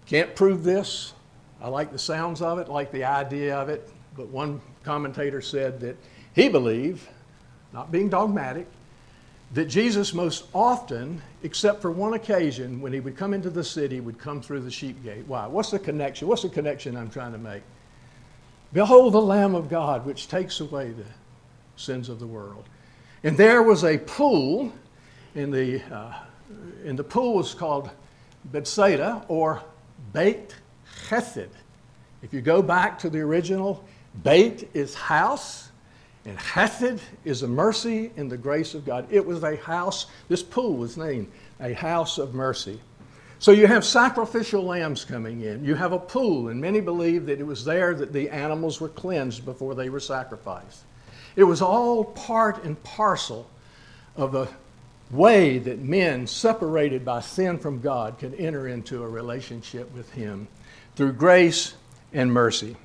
Can't 0.07 0.35
prove 0.35 0.63
this. 0.63 1.13
I 1.61 1.67
like 1.69 1.91
the 1.91 1.99
sounds 1.99 2.41
of 2.41 2.59
it, 2.59 2.67
like 2.67 2.91
the 2.91 3.03
idea 3.03 3.55
of 3.55 3.69
it, 3.69 3.89
but 4.17 4.27
one 4.27 4.59
commentator 4.83 5.41
said 5.41 5.79
that 5.81 5.95
he 6.35 6.49
believed, 6.49 7.07
not 7.71 7.91
being 7.91 8.09
dogmatic, 8.09 8.67
that 9.53 9.65
Jesus 9.65 10.13
most 10.13 10.45
often, 10.53 11.21
except 11.43 11.81
for 11.81 11.91
one 11.91 12.13
occasion, 12.13 12.81
when 12.81 12.91
he 12.91 12.99
would 12.99 13.15
come 13.15 13.33
into 13.33 13.51
the 13.51 13.63
city, 13.63 13.99
would 13.99 14.17
come 14.17 14.41
through 14.41 14.61
the 14.61 14.71
sheep 14.71 15.03
gate. 15.03 15.25
Why? 15.27 15.45
What's 15.45 15.69
the 15.69 15.79
connection? 15.79 16.27
What's 16.27 16.41
the 16.41 16.49
connection 16.49 16.97
I'm 16.97 17.09
trying 17.09 17.33
to 17.33 17.37
make? 17.37 17.61
Behold 18.73 19.13
the 19.13 19.21
Lamb 19.21 19.53
of 19.53 19.69
God, 19.69 20.05
which 20.05 20.27
takes 20.27 20.59
away 20.59 20.89
the 20.89 21.05
sins 21.75 22.09
of 22.09 22.19
the 22.19 22.25
world. 22.25 22.65
And 23.23 23.37
there 23.37 23.61
was 23.61 23.83
a 23.83 23.99
pool, 23.99 24.73
in 25.35 25.51
the, 25.51 25.81
uh, 25.93 26.13
and 26.83 26.97
the 26.97 27.03
pool 27.03 27.35
was 27.35 27.53
called 27.53 27.91
Bethsaida 28.45 29.23
or 29.27 29.61
Beit 30.13 30.55
Chesed. 31.07 31.49
If 32.23 32.33
you 32.33 32.41
go 32.41 32.63
back 32.63 32.97
to 32.99 33.09
the 33.09 33.19
original, 33.19 33.85
Beit 34.23 34.69
is 34.73 34.95
house, 34.95 35.69
and 36.25 36.37
Hesed 36.37 37.01
is 37.25 37.43
a 37.43 37.47
mercy 37.47 38.11
and 38.15 38.31
the 38.31 38.37
grace 38.37 38.73
of 38.73 38.85
God. 38.85 39.05
It 39.11 39.25
was 39.25 39.43
a 39.43 39.57
house, 39.57 40.07
this 40.29 40.41
pool 40.41 40.77
was 40.77 40.97
named 40.97 41.29
a 41.59 41.73
house 41.73 42.17
of 42.17 42.33
mercy. 42.33 42.79
So 43.39 43.51
you 43.51 43.67
have 43.67 43.83
sacrificial 43.83 44.63
lambs 44.63 45.03
coming 45.03 45.41
in. 45.41 45.65
You 45.65 45.75
have 45.75 45.91
a 45.91 45.99
pool, 45.99 46.47
and 46.47 46.61
many 46.61 46.79
believe 46.79 47.25
that 47.25 47.41
it 47.41 47.45
was 47.45 47.65
there 47.65 47.93
that 47.93 48.13
the 48.13 48.29
animals 48.29 48.79
were 48.79 48.87
cleansed 48.87 49.43
before 49.43 49.75
they 49.75 49.89
were 49.89 49.99
sacrificed. 49.99 50.83
It 51.35 51.43
was 51.43 51.61
all 51.61 52.05
part 52.05 52.63
and 52.63 52.81
parcel 52.83 53.49
of 54.15 54.35
a 54.35 54.47
way 55.11 55.57
that 55.59 55.79
men 55.79 56.25
separated 56.25 57.03
by 57.03 57.19
sin 57.19 57.59
from 57.59 57.81
God 57.81 58.17
could 58.17 58.33
enter 58.35 58.69
into 58.69 59.03
a 59.03 59.09
relationship 59.09 59.93
with 59.93 60.09
Him 60.11 60.47
through 60.95 61.13
grace 61.13 61.73
and 62.13 62.31
mercy. 62.31 62.77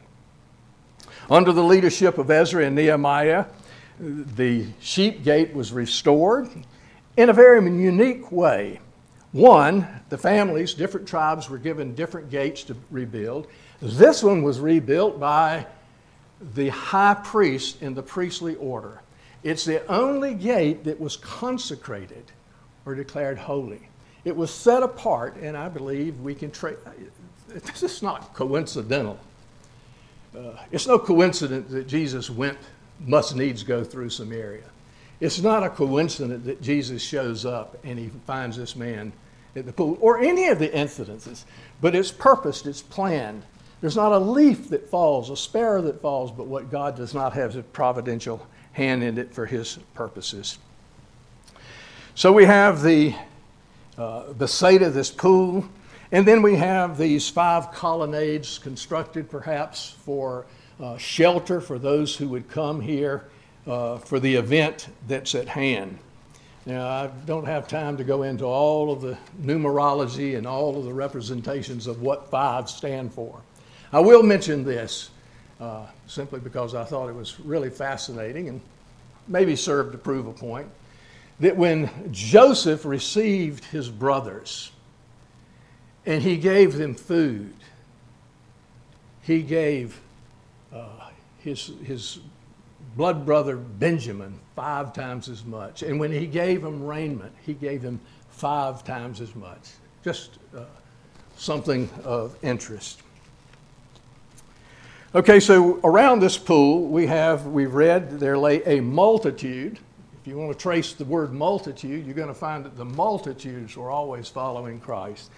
Under 1.31 1.53
the 1.53 1.63
leadership 1.63 2.17
of 2.17 2.31
Ezra 2.31 2.65
and 2.65 2.75
Nehemiah, 2.75 3.45
the 4.01 4.67
sheep 4.81 5.23
gate 5.25 5.53
was 5.53 5.73
restored 5.73 6.49
in 7.19 7.29
a 7.29 7.35
very 7.35 7.63
unique 7.63 8.33
way. 8.33 8.81
One, 9.33 9.87
the 10.09 10.17
families, 10.17 10.73
different 10.73 11.07
tribes 11.07 11.51
were 11.51 11.59
given 11.59 11.95
different 11.95 12.31
gates 12.31 12.63
to 12.65 12.77
rebuild. 12.91 13.47
This 13.83 14.23
one 14.23 14.43
was 14.43 14.59
rebuilt 14.59 15.21
by 15.21 15.67
the 16.55 16.71
high 16.71 17.15
priest 17.23 17.83
in 17.83 17.93
the 17.93 18.03
priestly 18.03 18.55
order. 18.55 19.03
It's 19.43 19.67
the 19.67 19.87
only 19.87 20.33
gate 20.33 20.85
that 20.85 20.99
was 20.99 21.19
consecrated 21.19 22.25
or 22.87 22.95
declared 22.95 23.37
holy. 23.37 23.91
It 24.25 24.35
was 24.35 24.51
set 24.51 24.83
apart, 24.83 25.37
and 25.37 25.59
I 25.59 25.69
believe 25.69 26.19
we 26.21 26.35
can 26.35 26.51
trace. 26.51 26.79
This 27.49 27.83
is 27.83 28.03
not 28.03 28.33
coincidental. 28.33 29.19
Uh, 30.37 30.57
it's 30.71 30.87
no 30.87 30.99
coincidence 30.99 31.71
that 31.73 31.89
Jesus 31.89 32.29
went, 32.29 32.59
must 33.01 33.35
needs 33.35 33.63
go 33.63 33.83
through 33.83 34.11
Samaria. 34.11 34.65
It's 35.21 35.41
not 35.41 35.65
a 35.65 35.71
coincidence 35.71 36.45
that 36.45 36.63
Jesus 36.63 37.03
shows 37.03 37.45
up 37.45 37.77
and 37.85 37.99
he 37.99 38.11
finds 38.27 38.57
this 38.57 38.77
man 38.77 39.13
at 39.57 39.67
the 39.67 39.73
pool, 39.73 39.99
or 40.01 40.19
any 40.19 40.49
of 40.49 40.59
the 40.59 40.69
incidences, 40.69 41.45
but 41.81 41.95
it's 41.95 42.13
purposed, 42.13 42.67
it's 42.67 42.83
planned. 42.83 43.43
There's 43.81 43.97
not 43.97 44.13
a 44.13 44.19
leaf 44.19 44.69
that 44.71 44.89
falls, 44.89 45.31
a 45.31 45.37
sparrow 45.37 45.83
that 45.83 46.01
falls, 46.01 46.31
but 46.31 46.47
what 46.47 46.71
God 46.71 46.97
does 46.97 47.15
not 47.15 47.33
have 47.33 47.57
a 47.57 47.63
providential 47.63 48.47
hand 48.73 49.03
in 49.03 49.19
it 49.19 49.33
for 49.33 49.47
His 49.47 49.79
purposes. 49.95 50.59
So 52.15 52.33
we 52.33 52.45
have 52.45 52.83
the, 52.83 53.15
uh, 53.97 54.25
of 54.83 54.95
this 54.95 55.11
pool, 55.11 55.69
and 56.11 56.27
then 56.27 56.43
we 56.43 56.57
have 56.57 56.97
these 56.97 57.29
five 57.29 57.73
colonnades 57.73 58.59
constructed 58.59 59.31
perhaps 59.31 59.95
for 60.05 60.47
uh, 60.81 60.97
shelter 60.97 61.61
for 61.61 61.79
those 61.79 62.17
who 62.17 62.29
would 62.29 62.49
come 62.49 62.81
here 62.81 63.25
uh, 63.67 63.99
for 63.99 64.19
the 64.19 64.35
event 64.35 64.89
that's 65.07 65.35
at 65.35 65.49
hand. 65.49 65.99
Now, 66.65 66.87
I 66.87 67.11
don't 67.27 67.47
have 67.47 67.67
time 67.67 67.97
to 67.97 68.05
go 68.05 68.23
into 68.23 68.45
all 68.45 68.93
of 68.93 69.01
the 69.01 69.17
numerology 69.43 70.37
and 70.37 70.47
all 70.47 70.79
of 70.79 70.85
the 70.85 70.93
representations 70.93 71.87
of 71.87 72.03
what 72.03 72.31
five 72.31 72.69
stand 72.69 73.13
for. 73.13 73.41
I 73.93 74.01
will 74.01 74.23
mention 74.23 74.65
this 74.65 75.11
uh, 75.61 75.87
simply 76.07 76.41
because 76.41 76.75
I 76.75 76.85
thought 76.85 77.09
it 77.09 77.15
was 77.15 77.41
really 77.41 77.71
fascinating 77.71 78.49
and 78.49 78.61
maybe 79.27 79.57
served 79.57 79.93
to 79.93 79.99
prove 79.99 80.27
a 80.27 80.33
point 80.33 80.69
that 81.41 81.57
when 81.57 81.91
Joseph 82.13 82.85
received 82.85 83.65
his 83.65 83.89
brothers 83.89 84.71
and 86.09 86.23
he 86.23 86.39
gave 86.39 86.73
them 86.73 86.95
food, 86.95 87.53
he 89.21 89.43
gave 89.43 90.01
uh, 90.73 91.11
his, 91.41 91.71
his 91.85 92.21
blood 92.97 93.27
brother 93.27 93.59
Benjamin 93.59 94.41
five 94.57 94.95
times 94.95 95.29
as 95.29 95.45
much. 95.45 95.83
And 95.83 96.01
when 96.01 96.11
he 96.11 96.27
gave 96.27 96.65
him 96.65 96.83
raiment, 96.83 97.35
he 97.45 97.53
gave 97.53 97.83
him 97.83 98.01
five 98.31 98.85
times 98.85 99.21
as 99.21 99.35
much. 99.35 99.61
Just 100.03 100.39
uh, 100.57 100.65
something 101.37 101.91
of 102.05 102.35
interest. 102.43 103.03
Okay, 105.15 105.41
so 105.41 105.79
around 105.85 106.21
this 106.21 106.39
pool, 106.39 106.87
we 106.87 107.07
have, 107.07 107.45
we've 107.47 107.75
read, 107.75 108.19
there 108.19 108.39
lay 108.39 108.63
a 108.65 108.81
multitude. 108.81 109.79
If 110.23 110.27
you 110.27 110.39
want 110.39 110.53
to 110.53 110.59
trace 110.59 110.95
the 110.95 111.05
word 111.05 111.35
multitude, 111.35 112.07
you're 112.07 112.15
going 112.15 112.29
to 112.29 112.35
find 112.35 112.65
that 112.65 112.79
the 112.79 112.85
multitudes 112.87 113.77
were 113.77 113.91
always 113.91 114.27
following 114.29 114.81
Christ. 114.81 115.31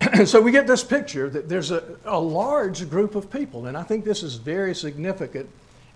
And 0.00 0.28
so 0.28 0.40
we 0.40 0.50
get 0.50 0.66
this 0.66 0.84
picture 0.84 1.28
that 1.30 1.48
there's 1.48 1.70
a, 1.70 1.96
a 2.04 2.18
large 2.18 2.88
group 2.88 3.14
of 3.14 3.30
people, 3.30 3.66
and 3.66 3.76
I 3.76 3.82
think 3.82 4.04
this 4.04 4.22
is 4.22 4.36
very 4.36 4.74
significant 4.74 5.48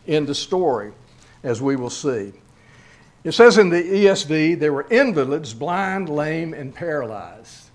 in 0.07 0.27
the 0.27 0.35
story, 0.35 0.93
as 1.43 1.61
we 1.61 1.77
will 1.77 1.91
see. 1.91 2.33
It 3.23 3.33
says 3.33 3.59
in 3.59 3.69
the 3.69 3.83
ESV, 3.83 4.59
there 4.59 4.73
were 4.73 4.87
invalids, 4.91 5.53
blind, 5.53 6.09
lame, 6.09 6.55
and 6.55 6.75
paralyzed. 6.75 7.69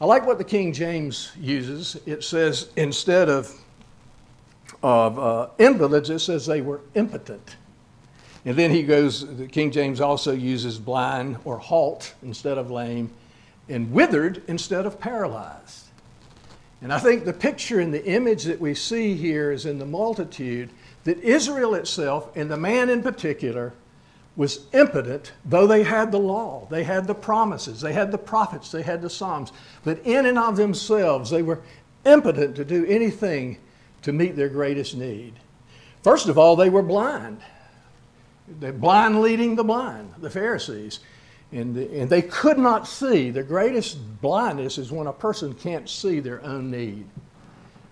I 0.00 0.04
like 0.04 0.26
what 0.26 0.38
the 0.38 0.44
King 0.44 0.72
James 0.72 1.32
uses. 1.40 1.96
It 2.06 2.22
says 2.22 2.70
instead 2.76 3.28
of, 3.28 3.52
of 4.82 5.18
uh, 5.18 5.48
invalids, 5.58 6.10
it 6.10 6.20
says 6.20 6.46
they 6.46 6.60
were 6.60 6.82
impotent. 6.94 7.56
And 8.44 8.56
then 8.56 8.70
he 8.70 8.84
goes, 8.84 9.26
the 9.36 9.48
King 9.48 9.72
James 9.72 10.00
also 10.00 10.32
uses 10.32 10.78
blind 10.78 11.38
or 11.44 11.58
halt 11.58 12.14
instead 12.22 12.58
of 12.58 12.70
lame, 12.70 13.10
and 13.68 13.92
withered 13.92 14.42
instead 14.46 14.86
of 14.86 15.00
paralyzed. 15.00 15.86
And 16.82 16.92
I 16.92 16.98
think 16.98 17.24
the 17.24 17.32
picture 17.32 17.80
and 17.80 17.92
the 17.92 18.04
image 18.04 18.44
that 18.44 18.60
we 18.60 18.74
see 18.74 19.14
here 19.14 19.50
is 19.50 19.66
in 19.66 19.78
the 19.78 19.86
multitude 19.86 20.70
that 21.04 21.18
Israel 21.20 21.74
itself, 21.74 22.36
and 22.36 22.50
the 22.50 22.56
man 22.56 22.90
in 22.90 23.02
particular, 23.02 23.72
was 24.36 24.66
impotent, 24.72 25.32
though 25.44 25.66
they 25.66 25.82
had 25.82 26.12
the 26.12 26.18
law, 26.18 26.66
they 26.70 26.84
had 26.84 27.06
the 27.06 27.14
promises, 27.14 27.80
they 27.80 27.92
had 27.92 28.12
the 28.12 28.18
prophets, 28.18 28.70
they 28.70 28.82
had 28.82 29.00
the 29.00 29.08
Psalms, 29.08 29.52
but 29.82 29.98
in 30.04 30.26
and 30.26 30.38
of 30.38 30.56
themselves, 30.56 31.30
they 31.30 31.42
were 31.42 31.62
impotent 32.04 32.54
to 32.56 32.64
do 32.64 32.84
anything 32.86 33.58
to 34.02 34.12
meet 34.12 34.36
their 34.36 34.50
greatest 34.50 34.94
need. 34.94 35.32
First 36.02 36.28
of 36.28 36.38
all, 36.38 36.54
they 36.54 36.68
were 36.68 36.82
blind. 36.82 37.40
The 38.60 38.72
blind 38.72 39.22
leading 39.22 39.56
the 39.56 39.64
blind, 39.64 40.14
the 40.18 40.30
Pharisees. 40.30 41.00
And, 41.52 41.76
and 41.76 42.10
they 42.10 42.22
could 42.22 42.58
not 42.58 42.88
see. 42.88 43.30
The 43.30 43.42
greatest 43.42 43.98
blindness 44.20 44.78
is 44.78 44.90
when 44.90 45.06
a 45.06 45.12
person 45.12 45.54
can't 45.54 45.88
see 45.88 46.20
their 46.20 46.42
own 46.44 46.70
need. 46.70 47.06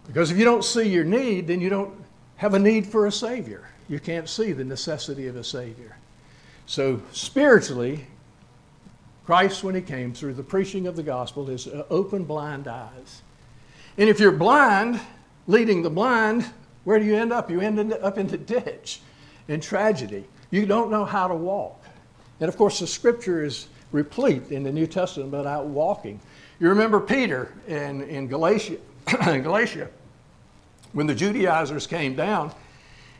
Because 0.07 0.31
if 0.31 0.37
you 0.37 0.45
don't 0.45 0.65
see 0.65 0.89
your 0.89 1.05
need, 1.05 1.47
then 1.47 1.61
you 1.61 1.71
don't 1.71 1.95
have 2.37 2.55
a 2.55 2.59
need 2.59 2.87
for 2.87 3.07
a 3.07 3.13
Savior. 3.13 3.69
You 3.89 4.01
can't 4.01 4.29
see 4.29 4.53
the 4.53 4.65
necessity 4.65 5.29
of 5.29 5.37
a 5.37 5.45
Savior. 5.45 5.97
So, 6.67 7.01
spiritually, 7.13 8.07
Christ, 9.25 9.63
when 9.63 9.75
He 9.75 9.81
came 9.81 10.13
through 10.13 10.35
the 10.35 10.43
preaching 10.43 10.87
of 10.87 10.97
the 10.97 11.03
gospel, 11.03 11.49
is 11.49 11.67
uh, 11.67 11.85
open 11.91 12.25
blind 12.25 12.69
eyes. 12.69 13.23
And 13.97 14.09
if 14.09 14.19
you're 14.19 14.33
blind, 14.33 15.01
leading 15.47 15.83
the 15.83 15.91
blind, 15.91 16.47
where 16.85 16.99
do 16.99 17.05
you 17.05 17.17
end 17.17 17.33
up? 17.33 17.51
You 17.51 17.61
end 17.61 17.93
up 17.93 18.19
in 18.19 18.27
the 18.27 18.39
ditch 18.39 19.01
in 19.49 19.61
tragedy. 19.61 20.25
You 20.51 20.67
don't 20.67 20.91
know 20.91 21.05
how 21.05 21.29
to 21.29 21.35
walk. 21.35 21.84
And 22.41 22.49
of 22.49 22.57
course, 22.57 22.81
the 22.81 22.87
scripture 22.87 23.45
is 23.45 23.69
replete 23.93 24.51
in 24.51 24.63
the 24.63 24.73
New 24.73 24.87
Testament 24.87 25.33
about 25.35 25.67
walking. 25.67 26.21
You 26.61 26.69
remember 26.69 27.01
Peter 27.01 27.53
in, 27.67 28.03
in 28.03 28.29
Galatia, 28.29 28.79
in 29.27 29.43
Galatia, 29.43 29.89
when 30.93 31.07
the 31.07 31.15
Judaizers 31.15 31.87
came 31.87 32.15
down, 32.15 32.53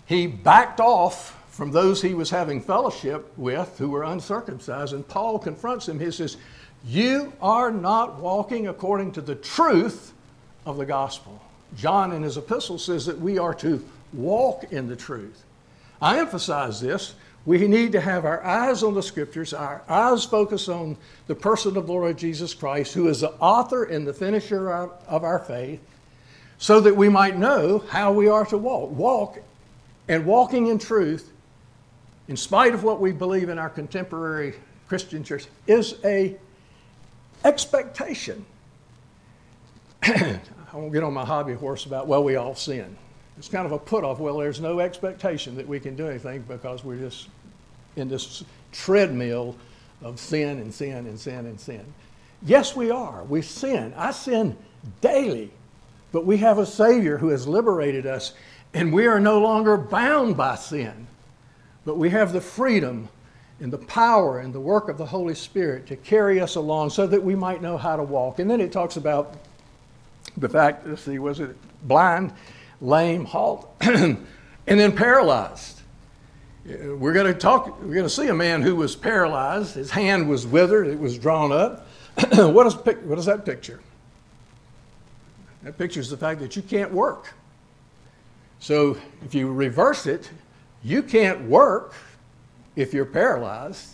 he 0.07 0.27
backed 0.27 0.81
off 0.81 1.41
from 1.55 1.71
those 1.71 2.03
he 2.03 2.15
was 2.15 2.31
having 2.31 2.61
fellowship 2.61 3.33
with 3.37 3.79
who 3.79 3.91
were 3.91 4.03
uncircumcised. 4.03 4.93
And 4.93 5.07
Paul 5.07 5.39
confronts 5.39 5.89
him. 5.89 6.01
He 6.01 6.11
says, 6.11 6.37
You 6.85 7.33
are 7.41 7.71
not 7.71 8.19
walking 8.19 8.69
according 8.69 9.13
to 9.13 9.21
the 9.21 9.37
truth 9.37 10.13
of 10.67 10.77
the 10.77 10.87
gospel. 10.87 11.41
John 11.77 12.13
in 12.13 12.23
his 12.23 12.37
epistle 12.37 12.79
says 12.79 13.07
that 13.07 13.19
we 13.19 13.39
are 13.39 13.55
to 13.55 13.85
walk 14.13 14.73
in 14.73 14.89
the 14.89 14.97
truth. 14.97 15.45
I 16.01 16.19
emphasize 16.19 16.81
this. 16.81 17.15
We 17.47 17.69
need 17.69 17.93
to 17.93 18.01
have 18.01 18.25
our 18.25 18.43
eyes 18.43 18.83
on 18.83 18.95
the 18.95 19.03
scriptures, 19.03 19.53
our 19.53 19.83
eyes 19.89 20.25
focused 20.25 20.69
on 20.69 20.97
the 21.27 21.35
person 21.35 21.77
of 21.77 21.87
the 21.87 21.93
Lord 21.93 22.17
Jesus 22.17 22.55
Christ, 22.55 22.95
who 22.95 23.09
is 23.09 23.21
the 23.21 23.33
author 23.33 23.85
and 23.85 24.07
the 24.07 24.15
finisher 24.15 24.73
of 24.73 25.25
our 25.25 25.41
faith, 25.41 25.81
so 26.57 26.81
that 26.81 26.97
we 26.97 27.11
might 27.11 27.37
know 27.37 27.81
how 27.91 28.13
we 28.13 28.29
are 28.29 28.47
to 28.47 28.57
walk. 28.57 28.91
Walk 28.93 29.39
and 30.09 30.25
walking 30.25 30.69
in 30.69 30.79
truth, 30.79 31.31
in 32.29 32.37
spite 32.37 32.73
of 32.73 32.83
what 32.83 33.01
we 33.01 33.13
believe 33.13 33.51
in 33.51 33.59
our 33.59 33.71
contemporary 33.71 34.55
Christian 34.89 35.23
church, 35.23 35.47
is 35.67 35.97
a 36.03 36.37
expectation. 37.45 38.47
I 40.03 40.41
won't 40.73 40.95
get 40.95 41.03
on 41.03 41.13
my 41.13 41.27
hobby 41.27 41.53
horse 41.53 41.85
about, 41.85 42.07
well, 42.07 42.25
we 42.25 42.37
all 42.37 42.55
sin. 42.55 42.97
It's 43.39 43.49
kind 43.49 43.67
of 43.67 43.73
a 43.73 43.79
put 43.79 44.05
off. 44.05 44.19
Well, 44.21 44.39
there's 44.39 44.61
no 44.61 44.81
expectation 44.81 45.57
that 45.57 45.67
we 45.67 45.81
can 45.81 45.97
do 45.97 46.09
anything 46.09 46.43
because 46.43 46.85
we're 46.85 46.99
just 46.99 47.29
in 47.97 48.09
this 48.09 48.45
treadmill 48.73 49.57
of 50.03 50.21
sin 50.21 50.59
and 50.59 50.73
sin 50.73 51.07
and 51.07 51.19
sin 51.19 51.47
and 51.47 51.59
sin. 51.59 51.85
Yes, 52.43 52.77
we 52.77 52.91
are. 52.91 53.25
We 53.25 53.43
sin. 53.43 53.95
I 53.97 54.13
sin 54.13 54.57
daily. 55.01 55.51
But 56.13 56.27
we 56.27 56.37
have 56.39 56.59
a 56.59 56.67
Savior 56.67 57.19
who 57.19 57.29
has 57.29 57.49
liberated 57.49 58.07
us, 58.07 58.35
and 58.73 58.93
we 58.93 59.07
are 59.07 59.19
no 59.19 59.41
longer 59.41 59.77
bound 59.77 60.37
by 60.37 60.55
sin. 60.55 61.07
But 61.85 61.97
we 61.97 62.11
have 62.11 62.33
the 62.33 62.41
freedom 62.41 63.09
and 63.61 63.73
the 63.73 63.79
power 63.79 64.41
and 64.41 64.53
the 64.53 64.61
work 64.61 64.89
of 64.89 64.99
the 64.99 65.07
Holy 65.07 65.35
Spirit 65.35 65.87
to 65.87 65.97
carry 65.97 66.41
us 66.41 66.57
along 66.57 66.91
so 66.91 67.07
that 67.07 67.23
we 67.23 67.35
might 67.35 67.63
know 67.63 67.77
how 67.77 67.97
to 67.97 68.03
walk. 68.03 68.39
And 68.39 68.51
then 68.51 68.61
it 68.61 68.73
talks 68.73 68.97
about 68.97 69.35
the 70.37 70.49
fact, 70.49 70.87
let's 70.87 71.03
see, 71.03 71.19
was 71.19 71.41
it 71.41 71.57
blind, 71.83 72.33
lame, 72.85 73.25
halt, 73.25 73.69
and 73.81 74.27
then 74.67 74.93
paralyzed. 74.93 75.81
We're 76.65 77.13
going 77.13 77.27
to 77.27 77.39
talk, 77.39 77.81
we're 77.83 77.95
going 77.95 78.07
to 78.07 78.11
see 78.11 78.29
a 78.29 78.35
man 78.35 78.63
who 78.63 78.77
was 78.77 78.97
paralyzed. 78.97 79.75
His 79.75 79.91
hand 79.91 80.29
was 80.29 80.47
withered, 80.47 80.87
it 80.87 80.99
was 80.99 81.19
drawn 81.19 81.53
up. 81.53 81.87
what, 82.33 82.67
is, 82.67 82.75
what 82.75 83.19
is 83.19 83.27
that 83.27 83.45
picture? 83.45 83.81
That 85.63 85.77
picture 85.79 86.01
is 86.01 86.11
the 86.11 86.17
fact 86.17 86.41
that 86.41 86.57
you 86.57 86.63
can't 86.63 86.93
work. 86.93 87.35
So 88.61 88.97
if 89.25 89.35
you 89.35 89.51
reverse 89.53 90.07
it, 90.07 90.31
you 90.83 91.03
can't 91.03 91.43
work 91.43 91.95
if 92.77 92.93
you're 92.93 93.07
paralyzed, 93.07 93.91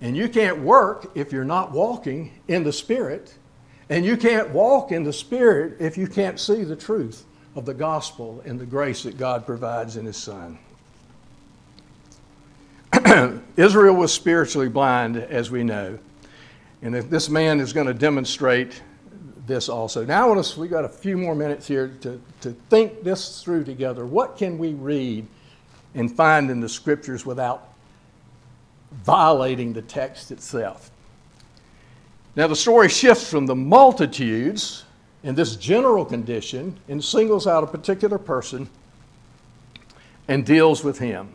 and 0.00 0.16
you 0.16 0.28
can't 0.28 0.58
work 0.58 1.10
if 1.14 1.32
you're 1.32 1.44
not 1.44 1.72
walking 1.72 2.32
in 2.48 2.64
the 2.64 2.72
Spirit, 2.72 3.34
and 3.88 4.04
you 4.04 4.16
can't 4.16 4.50
walk 4.50 4.92
in 4.92 5.04
the 5.04 5.12
Spirit 5.12 5.76
if 5.80 5.96
you 5.96 6.06
can't 6.06 6.40
see 6.40 6.64
the 6.64 6.76
truth 6.76 7.24
of 7.54 7.66
the 7.66 7.74
gospel 7.74 8.42
and 8.44 8.58
the 8.58 8.66
grace 8.66 9.02
that 9.02 9.18
God 9.18 9.44
provides 9.44 9.96
in 9.96 10.06
His 10.06 10.16
Son. 10.16 10.58
Israel 13.56 13.94
was 13.94 14.12
spiritually 14.12 14.68
blind, 14.68 15.16
as 15.16 15.50
we 15.50 15.64
know. 15.64 15.98
And 16.82 16.94
this 16.94 17.28
man 17.28 17.60
is 17.60 17.72
going 17.72 17.86
to 17.86 17.94
demonstrate 17.94 18.82
this 19.46 19.68
also. 19.68 20.04
Now, 20.04 20.24
I 20.24 20.28
want 20.28 20.40
us, 20.40 20.56
we 20.56 20.68
got 20.68 20.84
a 20.84 20.88
few 20.88 21.16
more 21.16 21.34
minutes 21.34 21.66
here 21.66 21.96
to, 22.00 22.20
to 22.40 22.52
think 22.70 23.02
this 23.02 23.42
through 23.42 23.64
together. 23.64 24.06
What 24.06 24.36
can 24.36 24.58
we 24.58 24.74
read 24.74 25.26
and 25.94 26.10
find 26.10 26.50
in 26.50 26.60
the 26.60 26.68
scriptures 26.68 27.26
without 27.26 27.68
violating 29.04 29.72
the 29.72 29.82
text 29.82 30.30
itself? 30.30 30.90
Now, 32.34 32.46
the 32.46 32.56
story 32.56 32.88
shifts 32.88 33.28
from 33.28 33.46
the 33.46 33.54
multitudes 33.54 34.84
in 35.22 35.34
this 35.34 35.56
general 35.56 36.04
condition 36.04 36.76
and 36.88 37.02
singles 37.02 37.46
out 37.46 37.64
a 37.64 37.66
particular 37.66 38.18
person 38.18 38.68
and 40.28 40.44
deals 40.44 40.82
with 40.82 40.98
him. 40.98 41.28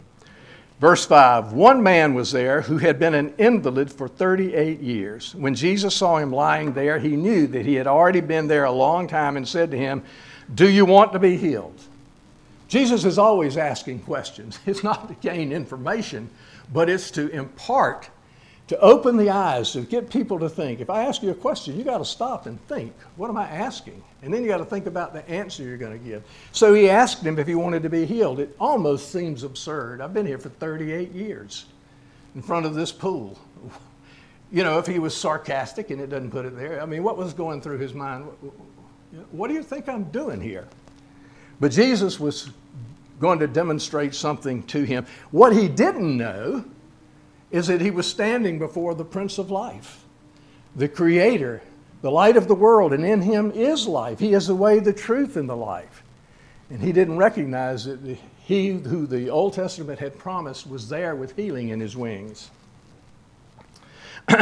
Verse 0.80 1.06
5 1.06 1.54
One 1.54 1.82
man 1.82 2.13
was 2.13 2.32
there 2.32 2.62
who 2.62 2.78
had 2.78 3.00
been 3.00 3.13
an 3.13 3.34
invalid 3.38 3.91
for 3.91 4.08
38 4.08 4.80
years. 4.80 5.34
When 5.36 5.56
Jesus 5.56 5.95
saw 5.95 6.17
him 6.17 6.32
lying 6.32 6.73
there, 6.73 7.00
he 7.00 7.15
knew 7.15 7.47
that 7.47 7.65
he 7.65 7.76
had 7.76 7.88
already 7.88 8.21
been 8.21 8.47
there 8.47 8.65
a 8.65 8.71
long 8.71 9.08
time 9.08 9.38
and 9.38 9.47
said 9.47 9.71
to 9.71 9.78
him, 9.78 10.04
Do 10.54 10.69
you 10.69 10.86
want 10.86 11.13
to 11.13 11.19
be 11.19 11.38
healed? 11.38 11.82
Jesus 12.67 13.06
is 13.06 13.17
always 13.17 13.58
asking 13.58 14.00
questions. 14.02 14.60
It's 14.65 14.84
not 14.84 15.08
to 15.08 15.15
gain 15.15 15.52
information, 15.52 16.30
but 16.71 16.89
it's 16.89 17.10
to 17.12 17.30
impart 17.30 18.10
to 18.68 18.78
open 18.82 19.16
the 19.16 19.30
eyes, 19.30 19.72
to 19.72 19.82
get 19.82 20.10
people 20.10 20.38
to 20.40 20.50
think. 20.50 20.82
If 20.82 20.90
I 20.90 21.04
ask 21.04 21.24
you 21.24 21.32
a 21.32 21.36
question, 21.36 21.78
you 21.78 21.86
got 21.86 22.00
to 22.00 22.06
stop 22.06 22.48
and 22.48 22.60
think. 22.68 22.94
What 23.16 23.30
am 23.30 23.38
I 23.38 23.48
asking? 23.48 24.04
And 24.22 24.34
then 24.34 24.42
you 24.42 24.50
got 24.50 24.58
to 24.58 24.66
think 24.66 24.88
about 24.88 25.14
the 25.14 25.28
answer 25.30 25.64
you're 25.64 25.78
going 25.78 25.98
to 25.98 26.06
give. 26.06 26.24
So 26.52 26.74
he 26.74 26.90
asked 26.90 27.24
him 27.24 27.40
if 27.40 27.48
he 27.48 27.56
wanted 27.56 27.82
to 27.84 27.90
be 27.90 28.06
healed. 28.06 28.40
It 28.42 28.56
almost 28.60 29.12
seems 29.12 29.44
absurd. 29.44 30.02
I've 30.02 30.14
been 30.14 30.26
here 30.26 30.38
for 30.38 30.50
38 30.50 31.12
years 31.12 31.66
in 32.36 32.42
front 32.42 32.66
of 32.66 32.76
this 32.76 32.92
pool. 32.92 33.40
You 34.50 34.64
know, 34.64 34.80
if 34.80 34.88
he 34.88 34.98
was 34.98 35.14
sarcastic 35.14 35.90
and 35.90 36.00
it 36.00 36.08
doesn't 36.08 36.32
put 36.32 36.46
it 36.46 36.56
there, 36.56 36.82
I 36.82 36.86
mean, 36.86 37.04
what 37.04 37.18
was 37.18 37.34
going 37.34 37.60
through 37.60 37.80
his 37.80 37.94
mind? 37.94 38.28
What 39.32 39.50
do 39.50 39.54
you 39.54 39.62
think 39.62 39.90
I'm 39.90 40.06
doing 40.06 40.40
here? 40.40 40.66
But 41.60 41.74
Jesus 41.74 42.18
was 42.18 42.52
going 43.20 43.40
to 43.40 43.48
demonstrate 43.48 44.16
something 44.16 44.64
to 44.68 44.84
him. 44.84 45.06
What 45.32 45.54
he 45.54 45.68
didn't 45.68 46.16
know 46.16 46.64
is 47.52 47.68
that 47.68 47.82
he 47.82 47.92
was 47.92 48.08
standing 48.08 48.60
before 48.60 48.96
the 48.96 49.06
Prince 49.06 49.38
of 49.38 49.50
Life, 49.50 50.04
the 50.76 50.88
Creator, 50.88 51.62
the 52.02 52.12
light 52.12 52.38
of 52.38 52.48
the 52.48 52.56
world, 52.56 52.94
and 52.94 53.06
in 53.06 53.22
him 53.22 53.52
is 53.52 53.88
life. 53.88 54.20
He 54.20 54.34
is 54.34 54.48
the 54.48 54.56
way, 54.56 54.80
the 54.80 54.94
truth, 54.94 55.36
and 55.38 55.50
the 55.50 55.56
life. 55.56 56.04
And 56.70 56.82
he 56.82 56.92
didn't 56.92 57.18
recognize 57.18 57.86
that 57.86 58.00
he 58.44 58.70
who 58.70 59.08
the 59.08 59.30
Old 59.30 59.54
Testament 59.54 60.00
had 60.00 60.18
promised 60.18 60.70
was 60.70 60.90
there 60.90 61.16
with 61.16 61.36
healing 61.36 61.70
in 61.70 61.80
his 61.80 61.96
wings. 61.96 62.52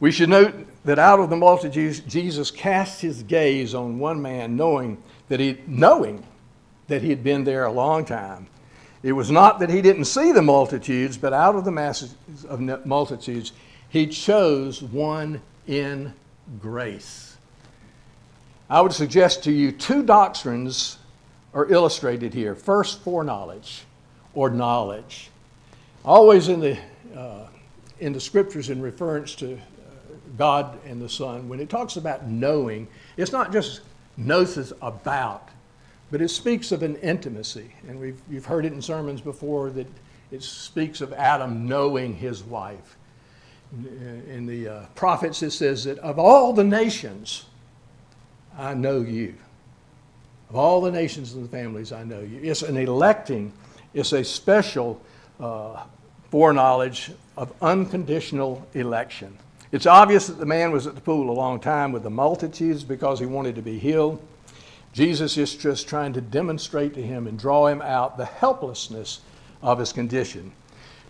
we 0.00 0.10
should 0.10 0.30
note 0.30 0.54
that 0.84 0.98
out 0.98 1.20
of 1.20 1.28
the 1.28 1.36
multitudes, 1.36 2.00
Jesus 2.00 2.50
cast 2.50 3.02
his 3.02 3.22
gaze 3.22 3.74
on 3.74 3.98
one 3.98 4.20
man, 4.20 4.56
knowing 4.56 5.02
that 5.28 5.38
he, 5.38 5.58
knowing 5.66 6.24
that 6.88 7.02
he 7.02 7.10
had 7.10 7.22
been 7.22 7.44
there 7.44 7.66
a 7.66 7.72
long 7.72 8.04
time 8.04 8.46
it 9.02 9.12
was 9.12 9.30
not 9.30 9.58
that 9.58 9.70
he 9.70 9.82
didn't 9.82 10.04
see 10.04 10.32
the 10.32 10.42
multitudes, 10.42 11.16
but 11.16 11.32
out 11.32 11.56
of 11.56 11.64
the 11.64 11.72
masses 11.72 12.14
of 12.48 12.60
multitudes, 12.86 13.52
he 13.88 14.06
chose 14.06 14.82
one 14.82 15.42
in 15.66 16.14
grace. 16.60 17.36
I 18.70 18.80
would 18.80 18.92
suggest 18.92 19.44
to 19.44 19.52
you 19.52 19.72
two 19.72 20.02
doctrines 20.02 20.98
are 21.52 21.70
illustrated 21.70 22.32
here. 22.32 22.54
First, 22.54 23.00
foreknowledge 23.02 23.84
or 24.34 24.50
knowledge. 24.50 25.30
Always 26.04 26.48
in 26.48 26.60
the, 26.60 26.78
uh, 27.14 27.46
in 28.00 28.12
the 28.12 28.20
scriptures, 28.20 28.70
in 28.70 28.80
reference 28.80 29.34
to 29.36 29.54
uh, 29.54 29.58
God 30.38 30.78
and 30.86 31.02
the 31.02 31.08
Son, 31.08 31.48
when 31.48 31.60
it 31.60 31.68
talks 31.68 31.96
about 31.96 32.26
knowing, 32.26 32.88
it's 33.16 33.32
not 33.32 33.52
just 33.52 33.82
gnosis 34.16 34.72
about, 34.80 35.48
but 36.12 36.20
it 36.20 36.28
speaks 36.28 36.70
of 36.72 36.82
an 36.82 36.96
intimacy. 36.96 37.72
And 37.88 37.98
we've, 37.98 38.20
you've 38.30 38.44
heard 38.44 38.66
it 38.66 38.72
in 38.74 38.82
sermons 38.82 39.22
before 39.22 39.70
that 39.70 39.86
it 40.30 40.42
speaks 40.42 41.00
of 41.00 41.12
Adam 41.14 41.66
knowing 41.66 42.14
his 42.14 42.44
wife. 42.44 42.98
In 44.28 44.44
the 44.46 44.68
uh, 44.68 44.86
prophets, 44.94 45.42
it 45.42 45.52
says 45.52 45.84
that 45.84 45.98
of 46.00 46.18
all 46.18 46.52
the 46.52 46.64
nations, 46.64 47.46
I 48.58 48.74
know 48.74 49.00
you. 49.00 49.34
Of 50.50 50.56
all 50.56 50.82
the 50.82 50.90
nations 50.90 51.32
and 51.32 51.44
the 51.44 51.48
families, 51.48 51.92
I 51.92 52.04
know 52.04 52.20
you. 52.20 52.40
It's 52.42 52.60
an 52.60 52.76
electing, 52.76 53.50
it's 53.94 54.12
a 54.12 54.22
special 54.22 55.00
uh, 55.40 55.82
foreknowledge 56.30 57.12
of 57.38 57.54
unconditional 57.62 58.66
election. 58.74 59.38
It's 59.70 59.86
obvious 59.86 60.26
that 60.26 60.38
the 60.38 60.44
man 60.44 60.72
was 60.72 60.86
at 60.86 60.94
the 60.94 61.00
pool 61.00 61.30
a 61.30 61.32
long 61.32 61.58
time 61.58 61.90
with 61.90 62.02
the 62.02 62.10
multitudes 62.10 62.84
because 62.84 63.18
he 63.18 63.24
wanted 63.24 63.54
to 63.54 63.62
be 63.62 63.78
healed. 63.78 64.22
Jesus 64.92 65.38
is 65.38 65.54
just 65.56 65.88
trying 65.88 66.12
to 66.12 66.20
demonstrate 66.20 66.94
to 66.94 67.02
him 67.02 67.26
and 67.26 67.38
draw 67.38 67.66
him 67.66 67.80
out 67.80 68.16
the 68.16 68.26
helplessness 68.26 69.20
of 69.62 69.78
his 69.78 69.92
condition. 69.92 70.52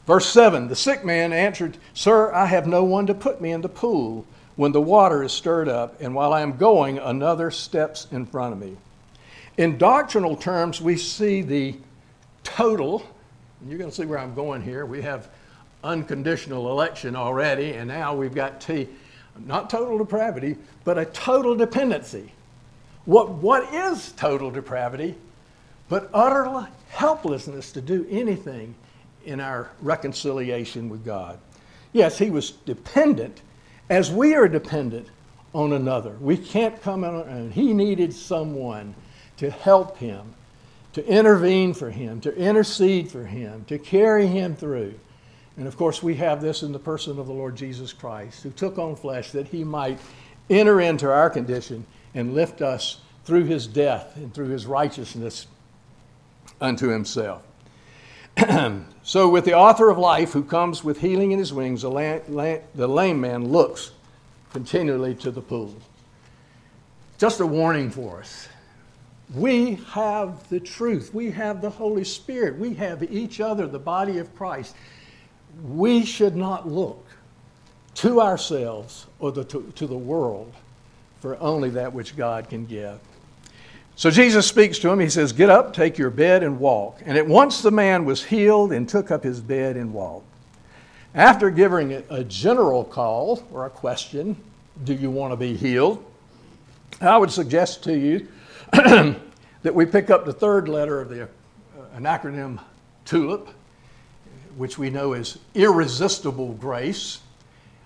Verse 0.07 0.27
7 0.27 0.69
The 0.69 0.77
sick 0.77 1.05
man 1.05 1.33
answered, 1.33 1.79
Sir, 1.95 2.33
I 2.33 2.47
have 2.47 2.67
no 2.67 2.85
one 2.85 3.07
to 3.07 3.15
put 3.15 3.41
me 3.41 3.51
in 3.51 3.61
the 3.61 3.69
pool 3.69 4.25
when 4.57 4.73
the 4.73 4.81
water 4.81 5.23
is 5.23 5.33
stirred 5.33 5.69
up, 5.69 6.01
and 6.01 6.15
while 6.15 6.33
I 6.33 6.43
am 6.43 6.57
going, 6.57 6.99
another 6.99 7.51
steps 7.51 8.07
in 8.13 8.27
front 8.27 8.53
of 8.53 8.61
me. 8.61 8.77
In 9.57 9.79
doctrinal 9.79 10.37
terms, 10.37 10.81
we 10.81 10.97
see 10.97 11.43
the 11.43 11.77
total, 12.45 13.07
and 13.61 13.71
you're 13.71 13.79
going 13.79 13.91
to 13.91 13.97
see 13.97 14.05
where 14.05 14.19
I'm 14.19 14.35
going 14.35 14.63
here. 14.63 14.87
We 14.87 15.03
have 15.03 15.29
unconditional 15.83 16.71
election 16.71 17.17
already, 17.17 17.73
and 17.73 17.89
now 17.89 18.15
we've 18.15 18.35
got 18.35 18.61
T, 18.61 18.89
not 19.47 19.71
total 19.71 19.99
depravity, 19.99 20.57
but 20.85 20.99
a 20.99 21.07
total 21.07 21.55
dependency. 21.55 22.33
What, 23.05 23.31
what 23.31 23.73
is 23.73 24.13
total 24.13 24.51
depravity? 24.51 25.17
But 25.89 26.09
utter 26.15 26.69
helplessness 26.89 27.73
to 27.73 27.81
do 27.81 28.07
anything 28.11 28.75
in 29.25 29.41
our 29.41 29.71
reconciliation 29.81 30.89
with 30.89 31.05
God. 31.05 31.39
Yes, 31.93 32.19
he 32.19 32.31
was 32.31 32.53
dependent 32.53 33.43
as 33.91 34.11
we 34.11 34.35
are 34.35 34.49
dependent 34.49 35.09
on 35.53 35.73
another. 35.73 36.17
We 36.21 36.37
can't 36.37 36.81
come 36.81 37.05
on 37.05 37.15
our 37.15 37.29
own. 37.29 37.51
He 37.51 37.75
needed 37.75 38.15
someone 38.15 38.95
to 39.37 39.51
help 39.51 39.99
him, 39.99 40.35
to 40.95 41.07
intervene 41.07 41.75
for 41.75 41.91
him, 41.91 42.21
to 42.23 42.35
intercede 42.37 43.11
for 43.11 43.25
him, 43.25 43.65
to 43.67 43.79
carry 43.79 44.27
him 44.27 44.55
through. 44.55 44.95
And 45.57 45.67
of 45.67 45.77
course, 45.77 46.03
we 46.03 46.15
have 46.17 46.41
this 46.41 46.63
in 46.63 46.73
the 46.73 46.79
person 46.79 47.19
of 47.19 47.27
the 47.27 47.33
Lord 47.33 47.57
Jesus 47.57 47.93
Christ, 47.93 48.43
who 48.43 48.51
took 48.51 48.79
on 48.79 48.97
flesh 48.97 49.33
that 49.33 49.49
he 49.49 49.65
might 49.65 49.99
enter 50.49 50.81
into 50.81 51.11
our 51.11 51.29
condition 51.29 51.85
and 52.15 52.35
lift 52.35 52.63
us 52.63 53.01
through 53.25 53.45
his 53.45 53.67
death 53.67 54.17
and 54.17 54.35
through 54.35 54.49
his 54.49 54.67
righteousness 54.67 55.47
unto 56.61 56.89
himself. 56.89 57.43
so, 59.03 59.29
with 59.29 59.45
the 59.45 59.55
author 59.55 59.91
of 59.91 59.99
life 59.99 60.33
who 60.33 60.43
comes 60.43 60.83
with 60.83 61.01
healing 61.01 61.33
in 61.33 61.39
his 61.39 61.53
wings, 61.53 61.83
the, 61.83 62.63
the 62.75 62.89
lame 62.89 63.21
man 63.21 63.49
looks 63.49 63.93
continually 64.53 65.15
to 65.17 65.31
the 65.31 65.41
pool. 65.41 65.75
Just 67.19 67.41
a 67.41 67.47
warning 67.47 67.91
for 67.91 68.21
us. 68.21 68.49
We 69.35 69.77
have 69.91 70.49
the 70.49 70.61
truth. 70.61 71.15
We 71.15 71.31
have 71.31 71.63
the 71.63 71.71
Holy 71.71 72.05
Spirit. 72.05 72.59
We 72.59 72.75
have 72.75 73.03
each 73.03 73.41
other, 73.41 73.67
the 73.67 73.79
body 73.79 74.19
of 74.19 74.35
Christ. 74.35 74.75
We 75.63 76.05
should 76.05 76.37
not 76.37 76.69
look 76.69 77.07
to 77.95 78.21
ourselves 78.21 79.07
or 79.21 79.33
the, 79.33 79.45
to, 79.45 79.73
to 79.77 79.87
the 79.87 79.97
world 79.97 80.53
for 81.23 81.41
only 81.41 81.71
that 81.71 81.93
which 81.93 82.17
God 82.17 82.51
can 82.51 82.67
give. 82.67 82.99
So 83.95 84.11
Jesus 84.11 84.45
speaks 84.45 84.81
to 84.81 84.91
him. 84.91 84.99
He 84.99 85.09
says, 85.09 85.33
Get 85.33 85.51
up, 85.51 85.73
take 85.73 85.97
your 85.97 86.11
bed, 86.11 86.43
and 86.43 86.59
walk. 86.59 87.01
And 87.05 87.17
at 87.17 87.25
once 87.25 87.63
the 87.63 87.71
man 87.71 88.05
was 88.05 88.25
healed 88.25 88.73
and 88.73 88.89
took 88.89 89.13
up 89.13 89.23
his 89.23 89.41
bed 89.41 89.77
and 89.77 89.95
walked. 89.95 90.27
After 91.15 91.49
giving 91.49 91.93
a 92.11 92.25
general 92.25 92.83
call 92.83 93.47
or 93.53 93.67
a 93.67 93.71
question, 93.71 94.37
Do 94.83 94.95
you 94.95 95.13
want 95.13 95.33
to 95.33 95.37
be 95.37 95.57
healed? 95.57 96.05
I 97.01 97.17
would 97.17 97.31
suggest 97.31 97.85
to 97.85 97.97
you 97.97 98.27
that 98.73 99.75
we 99.75 99.87
pick 99.87 100.11
up 100.11 100.25
the 100.25 100.33
third 100.33 100.69
letter 100.69 101.01
of 101.01 101.09
the, 101.09 101.23
uh, 101.23 101.27
an 101.95 102.03
acronym 102.03 102.59
TULIP, 103.05 103.47
which 104.57 104.77
we 104.77 104.91
know 104.91 105.13
is 105.13 105.39
irresistible 105.55 106.55
grace. 106.55 107.21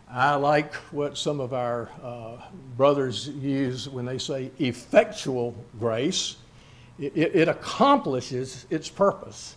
I 0.09 0.37
like 0.37 0.73
what 0.92 1.19
some 1.19 1.40
of 1.40 1.53
our 1.53 1.88
uh, 2.03 2.37
brothers 2.77 3.29
use 3.29 3.88
when 3.88 4.05
they 4.05 4.19
say 4.19 4.53
effectual 4.59 5.57
grace. 5.81 6.37
It, 6.99 7.16
it, 7.16 7.49
accomplishes 7.49 8.66
its 8.71 8.88
purpose. 8.88 9.57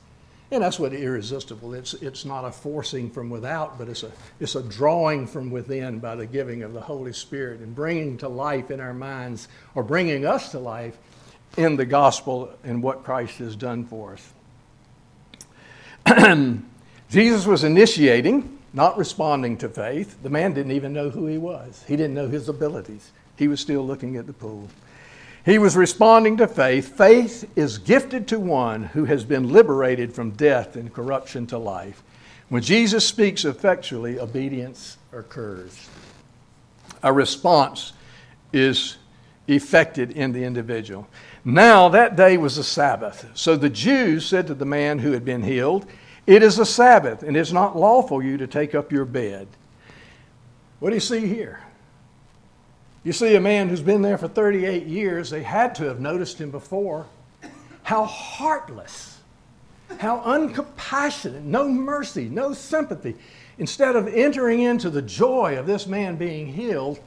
And 0.52 0.64
that's 0.64 0.80
what 0.80 0.94
irresistible. 0.94 1.74
It's, 1.74 1.94
it's 1.94 2.26
not 2.26 2.44
a 2.44 2.52
forcing 2.52 3.10
from 3.10 3.30
without, 3.30 3.78
but 3.78 3.88
it's 3.88 4.04
a, 4.04 4.12
it's 4.42 4.56
a 4.56 4.64
drawing 4.64 5.26
from 5.28 5.52
within 5.52 6.00
by 6.00 6.16
the 6.16 6.26
giving 6.26 6.64
of 6.64 6.74
the 6.74 6.82
Holy 6.82 7.14
Spirit 7.14 7.62
and 7.62 7.74
bringing 7.74 8.18
to 8.18 8.28
life 8.28 8.72
in 8.72 8.82
our 8.82 8.94
minds, 8.94 9.48
or 9.76 9.84
bringing 9.84 10.26
us 10.26 10.52
to 10.52 10.60
life 10.60 10.98
in 11.56 11.78
the 11.78 11.86
gospel 11.86 12.52
and 12.64 12.84
what 12.84 13.04
Christ 13.04 13.38
has 13.38 13.56
done 13.56 13.86
for 13.86 14.18
us. 16.08 16.50
Jesus 17.10 17.46
was 17.46 17.64
initiating 17.64 18.59
not 18.74 18.98
responding 18.98 19.58
to 19.58 19.70
faith. 19.70 20.22
The 20.22 20.30
man 20.30 20.54
didn't 20.54 20.72
even 20.74 20.94
know 20.94 21.10
who 21.10 21.26
he 21.26 21.38
was, 21.38 21.84
he 21.88 21.96
didn't 21.96 22.16
know 22.16 22.28
his 22.28 22.50
abilities. 22.50 23.12
He 23.36 23.48
was 23.48 23.62
still 23.62 23.86
looking 23.86 24.18
at 24.18 24.28
the 24.28 24.34
pool. 24.34 24.68
He 25.46 25.58
was 25.58 25.78
responding 25.78 26.38
to 26.38 26.48
faith. 26.48 26.98
Faith 26.98 27.50
is 27.56 27.78
gifted 27.78 28.28
to 28.28 28.40
one 28.40 28.84
who 28.84 29.06
has 29.06 29.24
been 29.24 29.52
liberated 29.52 30.14
from 30.14 30.32
death 30.32 30.76
and 30.76 30.94
corruption 30.94 31.48
to 31.48 31.58
life. 31.58 32.04
When 32.50 32.62
Jesus 32.62 33.08
speaks 33.08 33.46
effectually, 33.46 34.20
obedience 34.20 34.98
occurs. 35.14 35.90
a 37.02 37.14
response 37.14 37.94
is 38.52 38.98
effected 39.48 40.12
in 40.12 40.34
the 40.34 40.44
individual. 40.44 41.08
Now, 41.46 41.90
that 41.90 42.16
day 42.16 42.38
was 42.38 42.58
a 42.58 42.64
Sabbath. 42.64 43.30
So 43.34 43.56
the 43.56 43.70
Jews 43.70 44.26
said 44.26 44.48
to 44.48 44.54
the 44.54 44.66
man 44.66 45.00
who 45.00 45.12
had 45.12 45.24
been 45.24 45.44
healed, 45.44 45.86
It 46.30 46.44
is 46.44 46.60
a 46.60 46.66
Sabbath, 46.66 47.24
and 47.24 47.36
it's 47.36 47.52
not 47.52 47.76
lawful 47.76 48.22
you 48.22 48.38
to 48.38 48.46
take 48.46 48.76
up 48.76 48.92
your 48.92 49.04
bed. 49.04 49.48
What 50.80 50.92
do 50.92 50.96
you 50.96 51.00
see 51.00 51.26
here? 51.26 51.60
You 53.04 53.14
see 53.14 53.34
a 53.34 53.42
man 53.42 53.68
who's 53.68 53.82
been 53.82 54.04
there 54.04 54.20
for 54.20 54.28
38 54.28 54.86
years. 54.86 55.32
They 55.32 55.42
had 55.42 55.74
to 55.74 55.86
have 55.86 56.00
noticed 56.00 56.40
him 56.40 56.52
before. 56.52 57.08
How 57.82 58.06
heartless, 58.06 59.18
how 59.98 60.20
uncompassionate, 60.20 61.42
no 61.42 61.68
mercy, 61.68 62.30
no 62.30 62.54
sympathy. 62.54 63.16
Instead 63.58 63.96
of 63.96 64.08
entering 64.08 64.60
into 64.60 64.92
the 64.92 65.02
joy 65.02 65.58
of 65.58 65.66
this 65.66 65.88
man 65.88 66.16
being 66.16 66.46
healed, 66.46 67.00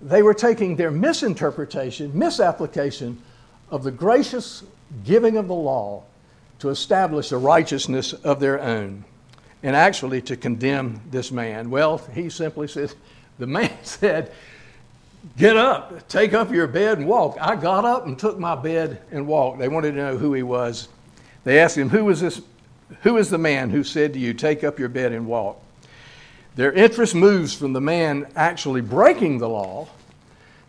they 0.00 0.22
were 0.22 0.32
taking 0.32 0.76
their 0.76 0.90
misinterpretation, 0.90 2.18
misapplication 2.18 3.20
of 3.68 3.84
the 3.84 3.90
gracious 3.90 4.64
giving 5.04 5.36
of 5.36 5.46
the 5.46 5.54
law 5.54 6.04
to 6.60 6.70
establish 6.70 7.32
a 7.32 7.38
righteousness 7.38 8.12
of 8.12 8.40
their 8.40 8.60
own 8.60 9.04
and 9.62 9.74
actually 9.74 10.22
to 10.22 10.36
condemn 10.36 11.00
this 11.10 11.32
man. 11.32 11.70
Well, 11.70 11.98
he 12.14 12.30
simply 12.30 12.68
says, 12.68 12.94
the 13.38 13.46
man 13.46 13.72
said, 13.82 14.32
Get 15.36 15.56
up, 15.56 16.06
take 16.08 16.32
up 16.32 16.52
your 16.52 16.68
bed 16.68 16.98
and 16.98 17.08
walk. 17.08 17.36
I 17.40 17.56
got 17.56 17.84
up 17.84 18.06
and 18.06 18.16
took 18.18 18.38
my 18.38 18.54
bed 18.54 19.02
and 19.10 19.26
walked. 19.26 19.58
They 19.58 19.68
wanted 19.68 19.92
to 19.92 19.96
know 19.96 20.16
who 20.16 20.32
he 20.32 20.44
was. 20.44 20.88
They 21.44 21.58
asked 21.58 21.76
him, 21.76 21.88
Who 21.88 22.04
was 22.04 22.20
this? 22.20 22.40
Who 23.02 23.16
is 23.16 23.28
the 23.28 23.38
man 23.38 23.70
who 23.70 23.82
said 23.82 24.12
to 24.12 24.18
you, 24.18 24.32
Take 24.32 24.62
up 24.62 24.78
your 24.78 24.88
bed 24.88 25.12
and 25.12 25.26
walk? 25.26 25.60
Their 26.54 26.72
interest 26.72 27.14
moves 27.14 27.52
from 27.52 27.72
the 27.72 27.80
man 27.80 28.26
actually 28.36 28.80
breaking 28.80 29.38
the 29.38 29.48
law 29.48 29.88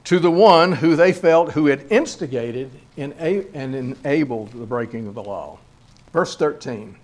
to 0.05 0.19
the 0.19 0.31
one 0.31 0.71
who 0.71 0.95
they 0.95 1.13
felt 1.13 1.51
who 1.51 1.67
had 1.67 1.85
instigated 1.91 2.71
and 2.97 3.13
enabled 3.13 4.51
the 4.51 4.65
breaking 4.65 5.07
of 5.07 5.13
the 5.13 5.23
law. 5.23 5.59
Verse 6.13 6.35
13. 6.35 6.95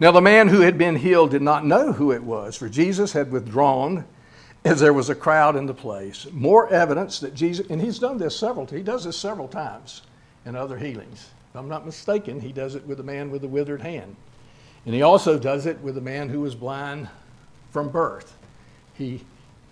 Now, 0.00 0.10
the 0.10 0.20
man 0.20 0.48
who 0.48 0.60
had 0.60 0.78
been 0.78 0.96
healed 0.96 1.30
did 1.30 1.42
not 1.42 1.64
know 1.64 1.92
who 1.92 2.12
it 2.12 2.22
was, 2.22 2.56
for 2.56 2.68
Jesus 2.68 3.12
had 3.12 3.30
withdrawn 3.30 4.04
as 4.64 4.80
there 4.80 4.92
was 4.92 5.10
a 5.10 5.14
crowd 5.14 5.56
in 5.56 5.66
the 5.66 5.74
place. 5.74 6.26
More 6.32 6.72
evidence 6.72 7.20
that 7.20 7.34
Jesus, 7.34 7.66
and 7.68 7.80
he's 7.80 7.98
done 7.98 8.18
this 8.18 8.36
several, 8.36 8.66
he 8.66 8.82
does 8.82 9.04
this 9.04 9.16
several 9.16 9.48
times 9.48 10.02
in 10.44 10.56
other 10.56 10.76
healings. 10.76 11.30
If 11.50 11.56
I'm 11.56 11.68
not 11.68 11.84
mistaken, 11.84 12.40
he 12.40 12.52
does 12.52 12.74
it 12.74 12.86
with 12.86 12.98
the 12.98 13.04
man 13.04 13.30
with 13.30 13.42
the 13.42 13.48
withered 13.48 13.82
hand. 13.82 14.16
And 14.86 14.94
he 14.94 15.02
also 15.02 15.38
does 15.38 15.66
it 15.66 15.78
with 15.80 15.94
the 15.94 16.00
man 16.00 16.28
who 16.28 16.40
was 16.40 16.54
blind 16.54 17.08
from 17.70 17.88
birth. 17.88 18.36
He 18.94 19.22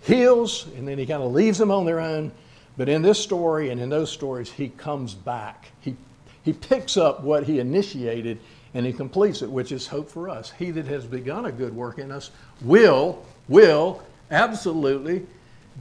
heals 0.01 0.67
and 0.77 0.87
then 0.87 0.97
he 0.97 1.05
kind 1.05 1.23
of 1.23 1.31
leaves 1.31 1.57
them 1.57 1.71
on 1.71 1.85
their 1.85 1.99
own. 1.99 2.31
But 2.77 2.87
in 2.87 3.01
this 3.01 3.19
story 3.19 3.69
and 3.69 3.81
in 3.81 3.89
those 3.89 4.11
stories, 4.11 4.51
he 4.51 4.69
comes 4.69 5.13
back. 5.13 5.71
He, 5.81 5.95
he 6.43 6.53
picks 6.53 6.97
up 6.97 7.21
what 7.21 7.43
he 7.43 7.59
initiated 7.59 8.39
and 8.73 8.85
he 8.85 8.93
completes 8.93 9.41
it, 9.41 9.51
which 9.51 9.71
is 9.71 9.87
hope 9.87 10.09
for 10.09 10.29
us. 10.29 10.51
He 10.51 10.71
that 10.71 10.87
has 10.87 11.05
begun 11.05 11.45
a 11.45 11.51
good 11.51 11.75
work 11.75 11.99
in 11.99 12.11
us 12.11 12.31
will, 12.61 13.25
will 13.49 14.01
absolutely, 14.31 15.25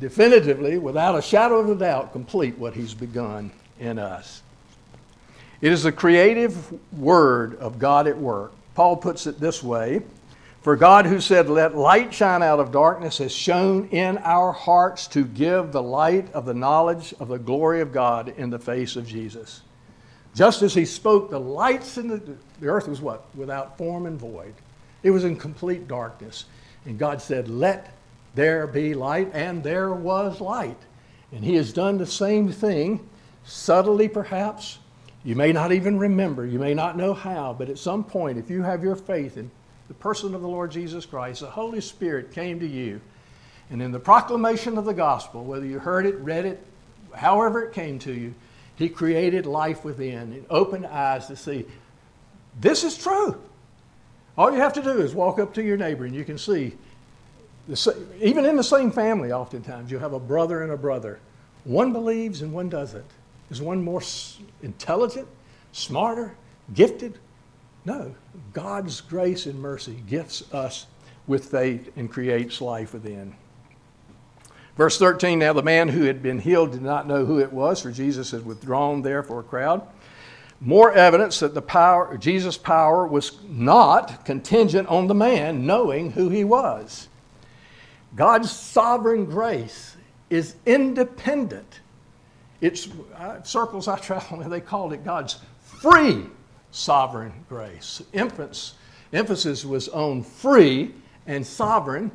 definitively, 0.01 0.77
without 0.79 1.17
a 1.17 1.23
shadow 1.23 1.59
of 1.59 1.71
a 1.71 1.77
doubt, 1.77 2.13
complete 2.13 2.59
what 2.59 2.75
he's 2.75 2.95
begun 2.95 3.51
in 3.79 3.99
us. 3.99 4.43
It 5.61 5.73
is 5.73 5.85
the 5.85 5.93
creative 5.93 6.57
word 6.99 7.57
of 7.57 7.79
God 7.79 8.07
at 8.09 8.19
work. 8.19 8.53
Paul 8.75 8.97
puts 8.97 9.27
it 9.27 9.39
this 9.39 9.63
way 9.63 10.03
for 10.63 10.77
God, 10.77 11.07
who 11.07 11.21
said, 11.21 11.49
Let 11.49 11.75
light 11.75 12.13
shine 12.13 12.43
out 12.43 12.61
of 12.61 12.71
darkness, 12.71 13.19
has 13.19 13.33
shone 13.33 13.89
in 13.89 14.19
our 14.19 14.53
hearts 14.53 15.07
to 15.09 15.25
give 15.25 15.73
the 15.73 15.83
light 15.83 16.31
of 16.33 16.45
the 16.45 16.55
knowledge 16.55 17.15
of 17.19 17.29
the 17.29 17.39
glory 17.39 17.81
of 17.81 17.93
God 17.93 18.35
in 18.37 18.51
the 18.51 18.59
face 18.59 18.97
of 18.97 19.07
Jesus. 19.07 19.63
Just 20.35 20.63
as 20.63 20.75
he 20.75 20.85
spoke, 20.85 21.31
the 21.31 21.41
lights 21.41 21.99
in 21.99 22.09
the, 22.09 22.23
the 22.61 22.69
earth 22.69 22.89
was 22.89 23.01
what? 23.01 23.25
Without 23.35 23.77
form 23.77 24.07
and 24.07 24.19
void. 24.19 24.55
It 25.03 25.11
was 25.11 25.25
in 25.25 25.37
complete 25.37 25.89
darkness. 25.89 26.45
And 26.85 26.99
God 26.99 27.21
said, 27.21 27.49
Let 27.49 27.95
there 28.35 28.67
be 28.67 28.95
light, 28.95 29.31
and 29.35 29.63
there 29.63 29.93
was 29.93 30.41
light. 30.41 30.79
And 31.33 31.45
he 31.45 31.55
has 31.57 31.73
done 31.73 31.99
the 31.99 32.07
same 32.07 32.51
thing, 32.51 33.09
subtly 33.45 34.09
perhaps. 34.09 34.79
You 35.25 35.35
may 35.35 35.53
not 35.53 35.73
even 35.73 35.99
remember, 35.99 36.47
you 36.47 36.59
may 36.59 36.75
not 36.75 36.97
know 36.97 37.13
how, 37.13 37.55
but 37.59 37.69
at 37.69 37.79
some 37.79 38.05
point, 38.05 38.39
if 38.39 38.49
you 38.49 38.63
have 38.63 38.83
your 38.83 38.97
faith 38.97 39.37
in 39.37 39.51
the 39.89 39.95
person 39.95 40.35
of 40.35 40.41
the 40.41 40.49
Lord 40.49 40.71
Jesus 40.71 41.05
Christ, 41.05 41.41
the 41.41 41.51
Holy 41.51 41.81
Spirit 41.81 42.33
came 42.33 42.59
to 42.61 42.67
you. 42.67 43.01
And 43.71 43.83
in 43.83 43.93
the 43.93 44.01
proclamation 44.01 44.79
of 44.79 44.85
the 44.85 44.95
gospel, 44.95 45.45
whether 45.45 45.67
you 45.67 45.79
heard 45.79 46.07
it, 46.07 46.17
read 46.17 46.47
it, 46.47 46.65
however 47.15 47.63
it 47.63 47.75
came 47.75 47.99
to 48.01 48.13
you, 48.13 48.35
He 48.81 48.89
created 48.89 49.45
life 49.45 49.85
within 49.85 50.33
and 50.33 50.47
opened 50.49 50.87
eyes 50.87 51.27
to 51.27 51.37
see 51.37 51.67
this 52.59 52.83
is 52.83 52.97
true. 52.97 53.39
All 54.39 54.51
you 54.51 54.57
have 54.57 54.73
to 54.73 54.83
do 54.83 55.03
is 55.03 55.15
walk 55.15 55.39
up 55.39 55.53
to 55.55 55.63
your 55.63 55.77
neighbor 55.77 56.07
and 56.07 56.15
you 56.15 56.25
can 56.25 56.39
see, 56.39 56.79
the, 57.69 58.07
even 58.23 58.47
in 58.47 58.57
the 58.57 58.65
same 58.65 58.91
family, 58.91 59.33
oftentimes, 59.33 59.91
you 59.91 59.99
have 59.99 60.15
a 60.15 60.19
brother 60.19 60.63
and 60.63 60.73
a 60.73 60.79
brother. 60.79 61.21
One 61.65 61.93
believes 61.93 62.41
and 62.41 62.55
one 62.55 62.71
doesn't. 62.71 63.05
Is 63.51 63.61
one 63.61 63.85
more 63.85 64.01
intelligent, 64.63 65.29
smarter, 65.73 66.35
gifted? 66.73 67.19
No, 67.85 68.15
God's 68.55 69.03
grace 69.03 69.45
and 69.45 69.61
mercy 69.61 70.03
gifts 70.09 70.55
us 70.55 70.87
with 71.27 71.51
faith 71.51 71.93
and 71.97 72.11
creates 72.11 72.63
life 72.63 72.95
within. 72.95 73.35
Verse 74.81 74.97
13 74.97 75.39
Now 75.39 75.53
the 75.53 75.63
man 75.63 75.89
who 75.89 76.05
had 76.05 76.23
been 76.23 76.39
healed 76.39 76.73
did 76.73 76.81
not 76.81 77.07
know 77.07 77.27
who 77.27 77.39
it 77.39 77.53
was, 77.53 77.83
for 77.83 77.91
Jesus 77.91 78.31
had 78.31 78.47
withdrawn 78.47 79.03
there 79.03 79.23
for 79.23 79.39
a 79.39 79.43
crowd. 79.43 79.87
More 80.59 80.91
evidence 80.91 81.41
that 81.41 81.53
the 81.53 81.61
power, 81.61 82.17
Jesus' 82.17 82.57
power 82.57 83.07
was 83.07 83.43
not 83.47 84.25
contingent 84.25 84.89
on 84.89 85.07
the 85.07 85.15
man 85.15 85.67
knowing 85.67 86.13
who 86.13 86.31
he 86.31 86.45
was. 86.45 87.11
God's 88.17 88.51
sovereign 88.51 89.27
grace 89.27 89.99
is 90.31 90.55
independent. 90.65 91.81
It's 92.63 92.89
uh, 93.19 93.43
circles 93.43 93.87
I 93.87 93.99
travel 93.99 94.41
in, 94.41 94.49
they 94.49 94.63
called 94.63 94.95
it 94.95 95.05
God's 95.05 95.41
free 95.63 96.25
sovereign 96.71 97.35
grace. 97.51 98.01
Emphasis, 98.15 98.77
emphasis 99.13 99.63
was 99.63 99.91
on 99.91 100.23
free 100.23 100.95
and 101.27 101.47
sovereign. 101.47 102.11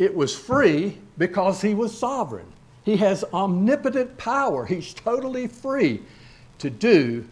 It 0.00 0.16
was 0.16 0.34
free 0.34 0.96
because 1.18 1.60
he 1.60 1.74
was 1.74 1.96
sovereign. 1.96 2.50
He 2.84 2.96
has 2.96 3.22
omnipotent 3.34 4.16
power. 4.16 4.64
He's 4.64 4.94
totally 4.94 5.46
free 5.46 6.00
to 6.58 6.70
do 6.70 7.28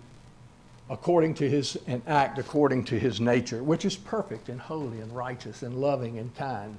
according 0.91 1.33
to 1.35 1.49
his 1.49 1.79
and 1.87 2.03
act 2.07 2.39
according 2.39 2.85
to 2.85 2.99
his 2.99 3.23
nature, 3.23 3.63
which 3.63 3.87
is 3.87 3.97
perfect 3.97 4.51
and 4.51 4.61
holy 4.61 5.01
and 5.01 5.11
righteous 5.17 5.63
and 5.63 5.81
loving 5.81 6.19
and 6.19 6.35
kind. 6.37 6.79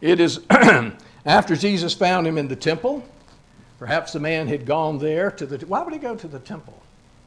It 0.00 0.20
is 0.20 0.42
after 1.26 1.56
Jesus 1.56 1.92
found 1.92 2.24
him 2.24 2.38
in 2.38 2.46
the 2.46 2.54
temple. 2.54 3.04
Perhaps 3.80 4.12
the 4.12 4.20
man 4.20 4.46
had 4.46 4.64
gone 4.64 4.98
there 4.98 5.32
to 5.32 5.44
the. 5.44 5.66
Why 5.66 5.82
would 5.82 5.92
he 5.92 5.98
go 5.98 6.14
to 6.14 6.28
the 6.28 6.38
temple? 6.38 6.80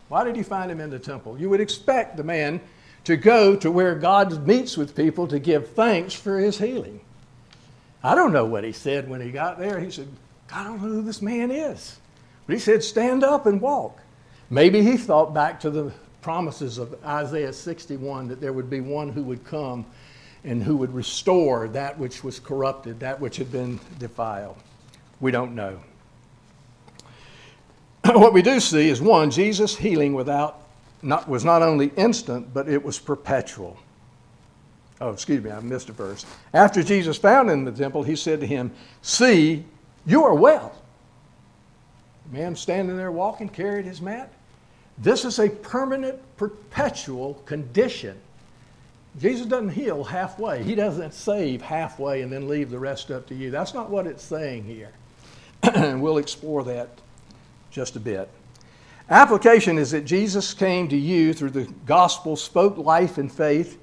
Why 0.08 0.24
did 0.24 0.38
he 0.38 0.44
find 0.44 0.72
him 0.72 0.80
in 0.80 0.90
the 0.90 1.00
temple? 1.00 1.38
You 1.38 1.50
would 1.50 1.60
expect 1.60 2.16
the 2.16 2.24
man 2.24 2.62
to 3.08 3.16
go 3.16 3.56
to 3.56 3.72
where 3.72 3.96
God 3.96 4.46
meets 4.46 4.76
with 4.76 4.94
people 4.94 5.30
to 5.30 5.40
give 5.40 5.70
thanks 5.70 6.14
for 6.14 6.38
his 6.38 6.58
healing. 6.58 7.00
I 8.04 8.16
don't 8.16 8.34
know 8.34 8.44
what 8.44 8.66
he 8.66 8.74
said 8.74 9.10
when 9.10 9.22
he 9.22 9.32
got 9.32 9.58
there. 9.58 9.80
He 9.80 9.90
said, 9.92 10.10
I 10.52 10.66
don't 10.66 10.82
know 10.82 10.90
who 10.90 11.02
this 11.04 11.22
man 11.22 11.50
is. 11.50 12.00
But 12.46 12.56
he 12.56 12.60
said, 12.60 12.84
Stand 12.84 13.24
up 13.24 13.46
and 13.46 13.62
walk. 13.62 14.02
Maybe 14.50 14.82
he 14.84 14.98
thought 14.98 15.34
back 15.34 15.62
to 15.62 15.70
the 15.70 15.94
promises 16.22 16.80
of 16.80 17.02
Isaiah 17.06 17.54
61 17.54 18.28
that 18.28 18.42
there 18.42 18.52
would 18.52 18.70
be 18.70 18.82
one 18.82 19.14
who 19.14 19.24
would 19.24 19.46
come 19.46 19.86
and 20.44 20.62
who 20.62 20.76
would 20.76 20.94
restore 20.94 21.70
that 21.70 21.98
which 21.98 22.26
was 22.26 22.42
corrupted, 22.42 23.00
that 23.00 23.22
which 23.22 23.38
had 23.38 23.54
been 23.54 23.80
defiled. 24.00 24.58
We 25.22 25.32
don't 25.32 25.56
know. 25.56 25.80
what 28.04 28.34
we 28.34 28.42
do 28.42 28.60
see 28.60 28.90
is 28.90 29.00
one, 29.02 29.32
Jesus' 29.32 29.78
healing 29.78 30.14
without 30.14 30.67
not, 31.02 31.28
was 31.28 31.46
not 31.46 31.62
only 31.62 31.88
instant, 31.96 32.54
but 32.54 32.68
it 32.68 32.84
was 32.84 33.00
perpetual. 33.00 33.78
Oh, 35.00 35.12
excuse 35.12 35.44
me, 35.44 35.52
I 35.52 35.60
missed 35.60 35.90
a 35.90 35.92
verse. 35.92 36.26
After 36.54 36.82
Jesus 36.82 37.18
found 37.18 37.50
him 37.50 37.60
in 37.60 37.66
the 37.66 37.72
temple, 37.72 38.04
he 38.04 38.16
said 38.16 38.40
to 38.40 38.48
him, 38.48 38.72
See, 39.02 39.64
you 40.06 40.24
are 40.24 40.34
well. 40.34 40.74
The 42.32 42.40
man 42.40 42.56
standing 42.56 42.98
there 42.98 43.12
walking 43.12 43.50
carried 43.50 43.86
his 43.86 44.02
mat. 44.02 44.34
This 44.98 45.24
is 45.24 45.38
a 45.38 45.50
permanent, 45.50 46.20
perpetual 46.38 47.36
condition. 47.46 48.18
Jesus 49.20 49.46
doesn't 49.46 49.70
heal 49.70 50.04
halfway. 50.04 50.64
He 50.64 50.76
doesn't 50.76 51.14
save 51.14 51.62
halfway 51.62 52.22
and 52.22 52.32
then 52.32 52.48
leave 52.48 52.70
the 52.70 52.80
rest 52.80 53.12
up 53.12 53.28
to 53.28 53.36
you. 53.36 53.52
That's 53.52 53.74
not 53.74 53.90
what 53.90 54.08
it's 54.08 54.24
saying 54.24 54.64
here. 54.64 54.92
and 55.64 56.02
we'll 56.02 56.18
explore 56.18 56.64
that 56.66 56.90
just 57.72 57.96
a 57.96 58.00
bit. 58.00 58.30
Application 59.10 59.78
is 59.78 59.92
that 59.92 60.06
Jesus 60.06 60.54
came 60.54 60.90
to 60.90 60.98
you 60.98 61.34
through 61.34 61.52
the 61.52 61.72
gospel, 61.86 62.36
spoke 62.36 62.78
life 62.78 63.18
and 63.18 63.32
faith, 63.32 63.80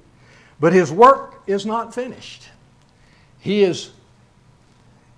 but 0.59 0.71
his 0.71 0.91
work 0.91 1.41
is 1.47 1.65
not 1.65 1.93
finished. 1.93 2.49
He 3.39 3.63
is 3.63 3.91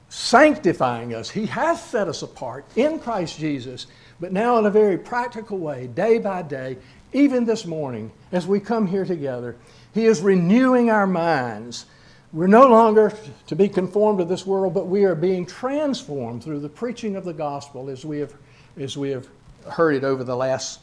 sanctifying 0.10 1.14
us. 1.14 1.30
He 1.30 1.46
has 1.48 1.84
set 1.84 2.08
us 2.08 2.22
apart 2.22 2.66
in 2.76 3.00
Christ 3.00 3.38
Jesus, 3.38 3.88
but 4.20 4.32
now 4.32 4.58
in 4.58 4.66
a 4.66 4.70
very 4.70 4.98
practical 4.98 5.58
way, 5.58 5.88
day 5.88 6.20
by 6.20 6.42
day, 6.42 6.78
even 7.14 7.46
this 7.46 7.66
morning, 7.66 8.12
as 8.32 8.48
we 8.48 8.60
come 8.60 8.88
here 8.88 9.06
together, 9.06 9.56
He 9.94 10.06
is 10.06 10.22
renewing 10.22 10.90
our 10.90 11.08
minds. 11.08 11.86
We're 12.34 12.48
no 12.48 12.68
longer 12.68 13.14
to 13.48 13.56
be 13.56 13.70
conformed 13.70 14.20
to 14.20 14.26
this 14.26 14.46
world, 14.46 14.74
but 14.74 14.88
we 14.88 15.06
are 15.06 15.16
being 15.16 15.46
transformed 15.46 16.44
through 16.44 16.60
the 16.60 16.70
preaching 16.70 17.16
of 17.16 17.26
the 17.26 17.34
gospel 17.34 17.90
as 17.90 18.06
we 18.06 18.20
have, 18.20 18.34
as 18.78 18.98
we 18.98 19.10
have 19.12 19.28
heard 19.72 19.96
it 19.96 20.04
over 20.04 20.24
the 20.24 20.36
last 20.36 20.80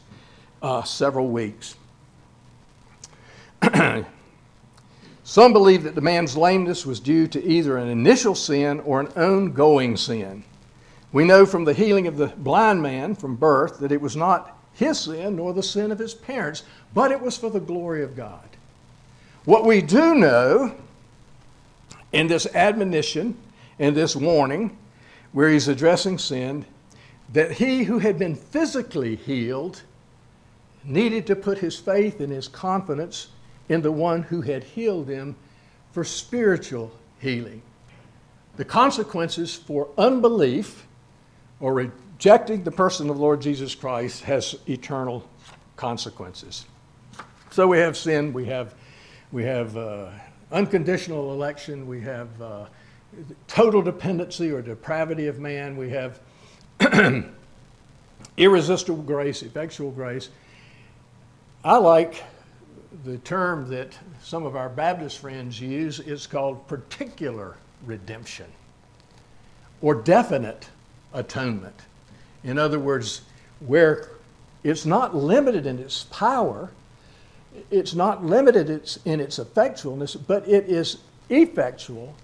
uh, 0.61 0.83
several 0.83 1.27
weeks. 1.27 1.75
Some 5.23 5.53
believe 5.53 5.83
that 5.83 5.95
the 5.95 6.01
man's 6.01 6.37
lameness 6.37 6.85
was 6.85 6.99
due 6.99 7.27
to 7.27 7.43
either 7.43 7.77
an 7.77 7.87
initial 7.87 8.35
sin 8.35 8.79
or 8.81 8.99
an 8.99 9.07
ongoing 9.15 9.97
sin. 9.97 10.43
We 11.11 11.23
know 11.25 11.45
from 11.45 11.65
the 11.65 11.73
healing 11.73 12.07
of 12.07 12.17
the 12.17 12.27
blind 12.27 12.81
man 12.81 13.15
from 13.15 13.35
birth 13.35 13.79
that 13.79 13.91
it 13.91 14.01
was 14.01 14.15
not 14.15 14.57
his 14.73 14.99
sin 14.99 15.37
nor 15.37 15.53
the 15.53 15.63
sin 15.63 15.91
of 15.91 15.97
his 15.97 16.13
parents, 16.13 16.63
but 16.93 17.11
it 17.11 17.21
was 17.21 17.37
for 17.37 17.49
the 17.49 17.59
glory 17.59 18.03
of 18.03 18.15
God. 18.15 18.47
What 19.45 19.65
we 19.65 19.81
do 19.81 20.15
know 20.15 20.75
in 22.11 22.27
this 22.27 22.45
admonition, 22.53 23.37
in 23.79 23.93
this 23.93 24.15
warning, 24.15 24.77
where 25.31 25.49
he's 25.49 25.67
addressing 25.67 26.17
sin, 26.17 26.65
that 27.33 27.53
he 27.53 27.83
who 27.83 27.99
had 27.99 28.17
been 28.19 28.35
physically 28.35 29.15
healed 29.15 29.81
needed 30.83 31.25
to 31.27 31.35
put 31.35 31.57
his 31.57 31.77
faith 31.77 32.19
and 32.19 32.31
his 32.31 32.47
confidence 32.47 33.29
in 33.69 33.81
the 33.81 33.91
one 33.91 34.23
who 34.23 34.41
had 34.41 34.63
healed 34.63 35.09
him 35.09 35.35
for 35.91 36.03
spiritual 36.03 36.91
healing. 37.19 37.61
The 38.57 38.65
consequences 38.65 39.55
for 39.55 39.89
unbelief 39.97 40.85
or 41.59 41.73
rejecting 41.73 42.63
the 42.63 42.71
person 42.71 43.09
of 43.09 43.17
Lord 43.17 43.41
Jesus 43.41 43.73
Christ 43.73 44.23
has 44.23 44.55
eternal 44.67 45.27
consequences. 45.75 46.65
So 47.51 47.67
we 47.67 47.79
have 47.79 47.97
sin, 47.97 48.33
we 48.33 48.45
have, 48.45 48.75
we 49.31 49.43
have 49.43 49.75
uh, 49.75 50.09
unconditional 50.51 51.33
election, 51.33 51.87
we 51.87 52.01
have 52.01 52.41
uh, 52.41 52.65
total 53.47 53.81
dependency 53.81 54.51
or 54.51 54.61
depravity 54.61 55.27
of 55.27 55.39
man, 55.39 55.77
we 55.77 55.89
have 55.89 56.19
irresistible 58.37 59.03
grace, 59.03 59.43
effectual 59.43 59.91
grace. 59.91 60.29
I 61.63 61.77
like 61.77 62.23
the 63.03 63.17
term 63.19 63.69
that 63.69 63.97
some 64.21 64.45
of 64.45 64.55
our 64.55 64.69
Baptist 64.69 65.19
friends 65.19 65.59
use 65.59 65.99
is 65.99 66.27
called 66.27 66.67
particular 66.67 67.55
redemption 67.85 68.47
or 69.81 69.95
definite 69.95 70.69
atonement. 71.13 71.81
In 72.43 72.57
other 72.57 72.79
words, 72.79 73.21
where 73.59 74.09
it's 74.63 74.85
not 74.85 75.15
limited 75.15 75.65
in 75.65 75.79
its 75.79 76.05
power, 76.05 76.71
it's 77.71 77.93
not 77.93 78.23
limited 78.25 78.69
in 79.05 79.19
its 79.19 79.39
effectualness, 79.39 80.19
but 80.27 80.47
it 80.47 80.65
is 80.69 80.97
effectual 81.29 82.15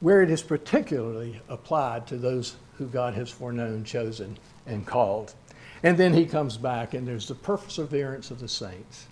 where 0.00 0.22
it 0.22 0.30
is 0.30 0.42
particularly 0.42 1.40
applied 1.48 2.06
to 2.08 2.16
those 2.16 2.56
who 2.78 2.86
God 2.86 3.14
has 3.14 3.30
foreknown, 3.30 3.84
chosen, 3.84 4.38
and 4.66 4.86
called. 4.86 5.34
And 5.82 5.96
then 5.96 6.12
he 6.12 6.26
comes 6.26 6.56
back, 6.56 6.94
and 6.94 7.06
there's 7.06 7.28
the 7.28 7.34
perseverance 7.34 8.30
of 8.30 8.40
the 8.40 8.48
saints 8.48 9.06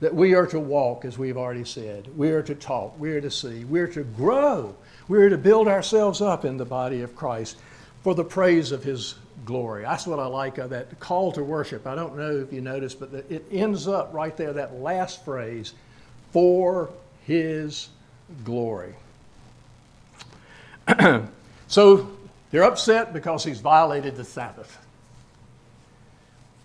that 0.00 0.14
we 0.14 0.34
are 0.34 0.46
to 0.46 0.60
walk, 0.60 1.04
as 1.04 1.18
we've 1.18 1.36
already 1.36 1.64
said. 1.64 2.08
We 2.16 2.30
are 2.30 2.42
to 2.42 2.54
talk. 2.54 2.98
We 2.98 3.10
are 3.10 3.20
to 3.20 3.30
see. 3.30 3.64
We 3.64 3.80
are 3.80 3.88
to 3.88 4.04
grow. 4.04 4.76
We 5.08 5.18
are 5.18 5.28
to 5.28 5.38
build 5.38 5.66
ourselves 5.66 6.20
up 6.20 6.44
in 6.44 6.56
the 6.56 6.64
body 6.64 7.00
of 7.00 7.16
Christ 7.16 7.58
for 8.02 8.14
the 8.14 8.24
praise 8.24 8.70
of 8.70 8.84
His 8.84 9.16
glory. 9.44 9.82
That's 9.82 10.06
what 10.06 10.20
I 10.20 10.26
like 10.26 10.58
of 10.58 10.70
that 10.70 11.00
call 11.00 11.32
to 11.32 11.42
worship. 11.42 11.86
I 11.86 11.94
don't 11.94 12.16
know 12.16 12.36
if 12.36 12.52
you 12.52 12.60
noticed, 12.60 13.00
but 13.00 13.12
it 13.12 13.44
ends 13.50 13.88
up 13.88 14.12
right 14.12 14.36
there, 14.36 14.52
that 14.52 14.76
last 14.76 15.24
phrase, 15.24 15.72
for 16.32 16.90
His 17.26 17.88
glory. 18.44 18.94
so 21.68 22.10
they're 22.50 22.64
upset 22.64 23.12
because 23.12 23.44
he's 23.44 23.60
violated 23.60 24.16
the 24.16 24.24
Sabbath. 24.24 24.78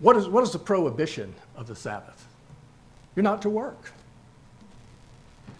What 0.00 0.16
is, 0.16 0.28
what 0.28 0.42
is 0.42 0.50
the 0.50 0.58
prohibition 0.58 1.34
of 1.56 1.66
the 1.66 1.76
Sabbath? 1.76 2.26
You're 3.14 3.22
not 3.22 3.42
to 3.42 3.50
work. 3.50 3.92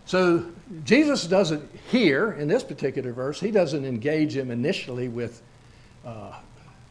So 0.06 0.44
Jesus 0.84 1.26
doesn't 1.26 1.70
here 1.90 2.32
in 2.32 2.48
this 2.48 2.62
particular 2.62 3.12
verse, 3.12 3.40
he 3.40 3.50
doesn't 3.50 3.84
engage 3.84 4.36
him 4.36 4.50
initially 4.50 5.08
with 5.08 5.40
uh, 6.04 6.34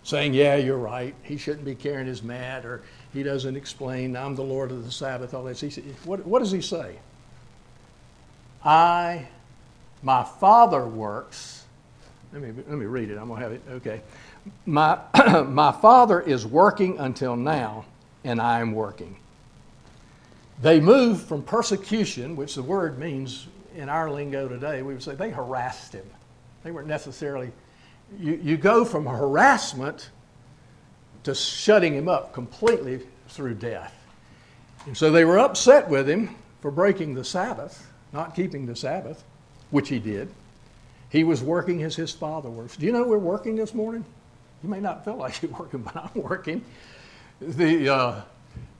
saying, 0.03 0.33
Yeah, 0.33 0.55
you're 0.55 0.77
right. 0.77 1.13
He 1.23 1.37
shouldn't 1.37 1.65
be 1.65 1.75
carrying 1.75 2.07
his 2.07 2.23
mat, 2.23 2.65
or 2.65 2.81
he 3.13 3.23
doesn't 3.23 3.55
explain, 3.55 4.15
I'm 4.15 4.35
the 4.35 4.43
Lord 4.43 4.71
of 4.71 4.83
the 4.83 4.91
Sabbath, 4.91 5.33
all 5.33 5.43
this. 5.43 5.61
He, 5.61 5.69
what, 6.05 6.25
what 6.25 6.39
does 6.39 6.51
he 6.51 6.61
say? 6.61 6.95
I, 8.63 9.27
my 10.01 10.23
Father 10.23 10.85
works. 10.87 11.62
Let 12.33 12.41
me, 12.41 12.51
let 12.67 12.77
me 12.79 12.85
read 12.85 13.11
it. 13.11 13.17
I'm 13.17 13.27
going 13.27 13.41
to 13.41 13.43
have 13.43 13.51
it. 13.51 13.61
Okay. 13.69 14.01
My, 14.65 14.99
my 15.47 15.71
Father 15.71 16.19
is 16.19 16.47
working 16.47 16.97
until 16.97 17.35
now, 17.35 17.85
and 18.23 18.41
I 18.41 18.59
am 18.59 18.73
working. 18.73 19.15
They 20.61 20.79
moved 20.79 21.27
from 21.27 21.43
persecution, 21.43 22.35
which 22.35 22.55
the 22.55 22.63
word 22.63 22.97
means 22.97 23.47
in 23.75 23.87
our 23.87 24.09
lingo 24.09 24.47
today, 24.47 24.81
we 24.81 24.93
would 24.93 25.03
say 25.03 25.13
they 25.13 25.29
harassed 25.29 25.93
him. 25.93 26.05
They 26.63 26.71
weren't 26.71 26.87
necessarily, 26.87 27.51
you, 28.19 28.39
you 28.41 28.57
go 28.57 28.83
from 28.83 29.05
harassment 29.05 30.09
to 31.23 31.35
shutting 31.35 31.93
him 31.93 32.07
up 32.07 32.33
completely 32.33 33.01
through 33.27 33.55
death. 33.55 33.93
And 34.85 34.97
so 34.97 35.11
they 35.11 35.25
were 35.25 35.39
upset 35.39 35.87
with 35.87 36.09
him 36.09 36.35
for 36.61 36.71
breaking 36.71 37.13
the 37.13 37.23
Sabbath, 37.23 37.91
not 38.11 38.35
keeping 38.35 38.65
the 38.65 38.75
Sabbath, 38.75 39.23
which 39.69 39.89
he 39.89 39.99
did. 39.99 40.29
He 41.13 41.23
was 41.23 41.43
working 41.43 41.83
as 41.83 41.95
his 41.95 42.11
father 42.11 42.49
works. 42.49 42.75
Do 42.75 42.87
you 42.87 42.91
know 42.91 43.03
we're 43.03 43.19
working 43.19 43.55
this 43.55 43.75
morning? 43.75 44.03
You 44.63 44.69
may 44.69 44.79
not 44.79 45.05
feel 45.05 45.15
like 45.15 45.41
you're 45.43 45.51
working, 45.51 45.83
but 45.83 45.95
I'm 45.95 46.21
working. 46.21 46.65
The, 47.39 47.87
uh, 47.87 48.21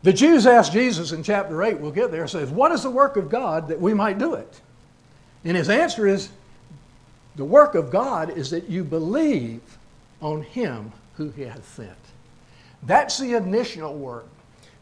the 0.01 0.11
Jews 0.11 0.47
asked 0.47 0.73
Jesus 0.73 1.11
in 1.11 1.21
chapter 1.21 1.61
8, 1.61 1.79
we'll 1.79 1.91
get 1.91 2.09
there, 2.09 2.27
says, 2.27 2.49
What 2.49 2.71
is 2.71 2.81
the 2.81 2.89
work 2.89 3.17
of 3.17 3.29
God 3.29 3.67
that 3.67 3.79
we 3.79 3.93
might 3.93 4.17
do 4.17 4.34
it? 4.34 4.61
And 5.45 5.55
his 5.55 5.69
answer 5.69 6.07
is, 6.07 6.29
The 7.36 7.45
work 7.45 7.75
of 7.75 7.91
God 7.91 8.31
is 8.36 8.49
that 8.49 8.67
you 8.67 8.84
believe 8.84 9.61
on 10.19 10.41
him 10.41 10.91
who 11.17 11.29
he 11.29 11.43
has 11.43 11.63
sent. 11.63 11.91
That's 12.81 13.19
the 13.19 13.36
initial 13.36 13.93
work. 13.93 14.27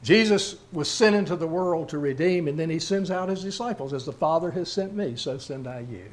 Jesus 0.04 0.56
was 0.72 0.90
sent 0.90 1.18
into 1.18 1.36
the 1.36 1.48
world 1.48 1.90
to 1.90 1.98
redeem, 1.98 2.48
and 2.48 2.58
then 2.58 2.70
he 2.70 2.80
sends 2.80 3.12
out 3.12 3.28
his 3.28 3.44
disciples. 3.44 3.92
As 3.92 4.06
the 4.06 4.14
Father 4.14 4.52
has 4.52 4.72
sent 4.72 4.96
me, 4.96 5.18
so 5.18 5.38
send 5.38 5.68
I 5.68 5.82
you. 5.82 6.06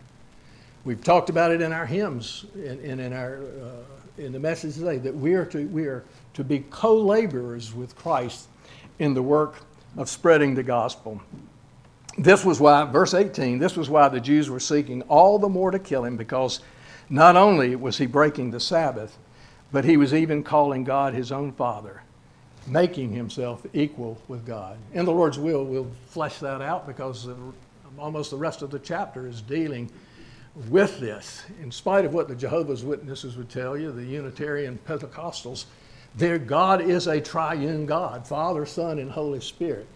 We've 0.89 1.05
talked 1.05 1.29
about 1.29 1.51
it 1.51 1.61
in 1.61 1.71
our 1.71 1.85
hymns 1.85 2.47
and, 2.55 2.81
and 2.81 2.99
in, 2.99 3.13
our, 3.13 3.43
uh, 3.43 4.23
in 4.23 4.33
the 4.33 4.41
message 4.41 4.77
today 4.77 4.97
that 4.97 5.15
we 5.15 5.35
are 5.35 5.45
to, 5.45 5.67
we 5.67 5.85
are 5.85 6.03
to 6.33 6.43
be 6.43 6.61
co 6.71 6.97
laborers 6.97 7.75
with 7.75 7.95
Christ 7.95 8.49
in 8.99 9.13
the 9.13 9.23
work 9.23 9.57
of 9.99 10.09
spreading 10.09 10.55
the 10.55 10.63
gospel. 10.63 11.21
This 12.17 12.43
was 12.43 12.59
why, 12.59 12.85
verse 12.85 13.13
18, 13.13 13.59
this 13.59 13.77
was 13.77 13.91
why 13.91 14.09
the 14.09 14.19
Jews 14.19 14.49
were 14.49 14.59
seeking 14.59 15.03
all 15.11 15.39
the 15.39 15.51
more 15.51 15.71
to 15.71 15.79
kill 15.79 16.07
him 16.07 16.17
because 16.17 16.61
not 17.11 17.37
only 17.37 17.77
was 17.77 17.99
he 17.99 18.07
breaking 18.07 18.51
the 18.51 18.59
Sabbath, 18.59 19.19
but 19.71 19.85
he 19.85 19.99
was 19.99 20.15
even 20.15 20.43
calling 20.43 20.85
God 20.85 21.13
his 21.13 21.31
own 21.31 21.53
Father, 21.53 22.01
making 22.67 23.13
himself 23.13 23.67
equal 23.75 24.17
with 24.27 24.47
God. 24.47 24.79
In 24.95 25.05
the 25.05 25.13
Lord's 25.13 25.39
will, 25.39 25.67
we'll 25.67 25.91
flesh 26.07 26.39
that 26.39 26.63
out 26.63 26.87
because 26.87 27.29
almost 27.99 28.31
the 28.31 28.39
rest 28.39 28.63
of 28.63 28.71
the 28.71 28.79
chapter 28.79 29.27
is 29.27 29.43
dealing 29.43 29.91
with 30.69 30.99
this. 31.01 31.45
In 31.63 31.71
spite 31.71 32.05
of 32.05 32.15
what 32.15 32.29
the 32.29 32.35
Jehovah's 32.35 32.85
Witnesses 32.85 33.37
would 33.37 33.49
tell 33.49 33.77
you, 33.77 33.93
the 33.93 34.05
Unitarian 34.05 34.79
Pentecostals 34.87 35.65
their 36.15 36.39
God 36.39 36.81
is 36.81 37.07
a 37.07 37.21
triune 37.21 37.87
God 37.87 38.27
Father, 38.27 38.67
Son, 38.67 38.99
and 38.99 39.11
Holy 39.11 39.41
Spirit. 39.41 39.87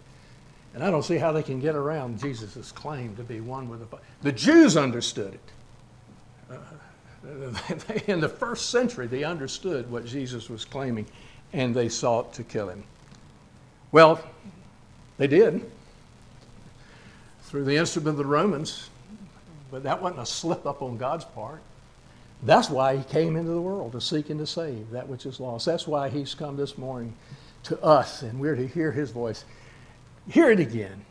And 0.74 0.82
I 0.82 0.90
don't 0.90 1.02
see 1.02 1.18
how 1.18 1.32
they 1.32 1.42
can 1.42 1.60
get 1.60 1.74
around 1.74 2.20
Jesus' 2.20 2.72
claim 2.72 3.14
to 3.16 3.22
be 3.22 3.40
one 3.40 3.68
with 3.68 3.80
the 3.80 3.86
Father. 3.86 4.02
The 4.22 4.32
Jews 4.32 4.76
understood 4.76 5.34
it. 5.34 6.54
Uh, 6.54 8.04
in 8.06 8.20
the 8.20 8.28
first 8.28 8.70
century, 8.70 9.06
they 9.06 9.24
understood 9.24 9.90
what 9.90 10.06
Jesus 10.06 10.48
was 10.48 10.64
claiming, 10.64 11.06
and 11.52 11.74
they 11.74 11.88
sought 11.88 12.32
to 12.34 12.44
kill 12.44 12.68
him. 12.68 12.84
Well, 13.90 14.20
they 15.18 15.26
did 15.26 15.64
through 17.42 17.64
the 17.64 17.76
instrument 17.76 18.08
of 18.08 18.16
the 18.16 18.24
Romans, 18.24 18.88
but 19.72 19.82
that 19.84 20.00
wasn't 20.02 20.20
a 20.20 20.26
slip 20.26 20.66
up 20.66 20.82
on 20.82 20.98
God's 20.98 21.24
part. 21.24 21.62
That's 22.42 22.68
why 22.68 22.98
he 22.98 23.04
came 23.04 23.36
into 23.36 23.52
the 23.52 23.60
world, 23.60 23.92
to 23.92 24.00
seek 24.00 24.28
and 24.28 24.38
to 24.38 24.46
save 24.46 24.90
that 24.90 25.08
which 25.08 25.24
is 25.24 25.40
lost. 25.40 25.64
That's 25.64 25.86
why 25.86 26.10
he's 26.10 26.34
come 26.34 26.56
this 26.56 26.76
morning 26.76 27.14
to 27.64 27.82
us, 27.82 28.22
and 28.22 28.38
we're 28.38 28.54
to 28.54 28.66
hear 28.66 28.92
his 28.92 29.10
voice. 29.10 29.44
Hear 30.28 30.50
it 30.50 30.60
again. 30.60 31.04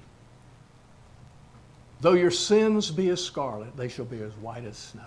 Though 2.02 2.14
your 2.14 2.32
sins 2.32 2.92
be 2.92 3.10
as 3.10 3.24
scarlet, 3.24 3.76
they 3.76 3.88
shall 3.88 4.06
be 4.06 4.22
as 4.22 4.34
white 4.34 4.66
as 4.66 4.78
snow. 4.78 5.04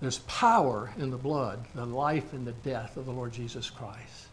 There's 0.00 0.18
power 0.20 0.92
in 0.98 1.10
the 1.10 1.18
blood, 1.18 1.64
the 1.74 1.86
life 1.86 2.32
and 2.32 2.46
the 2.46 2.52
death 2.52 2.96
of 2.96 3.06
the 3.06 3.12
Lord 3.12 3.32
Jesus 3.32 3.70
Christ, 3.70 4.28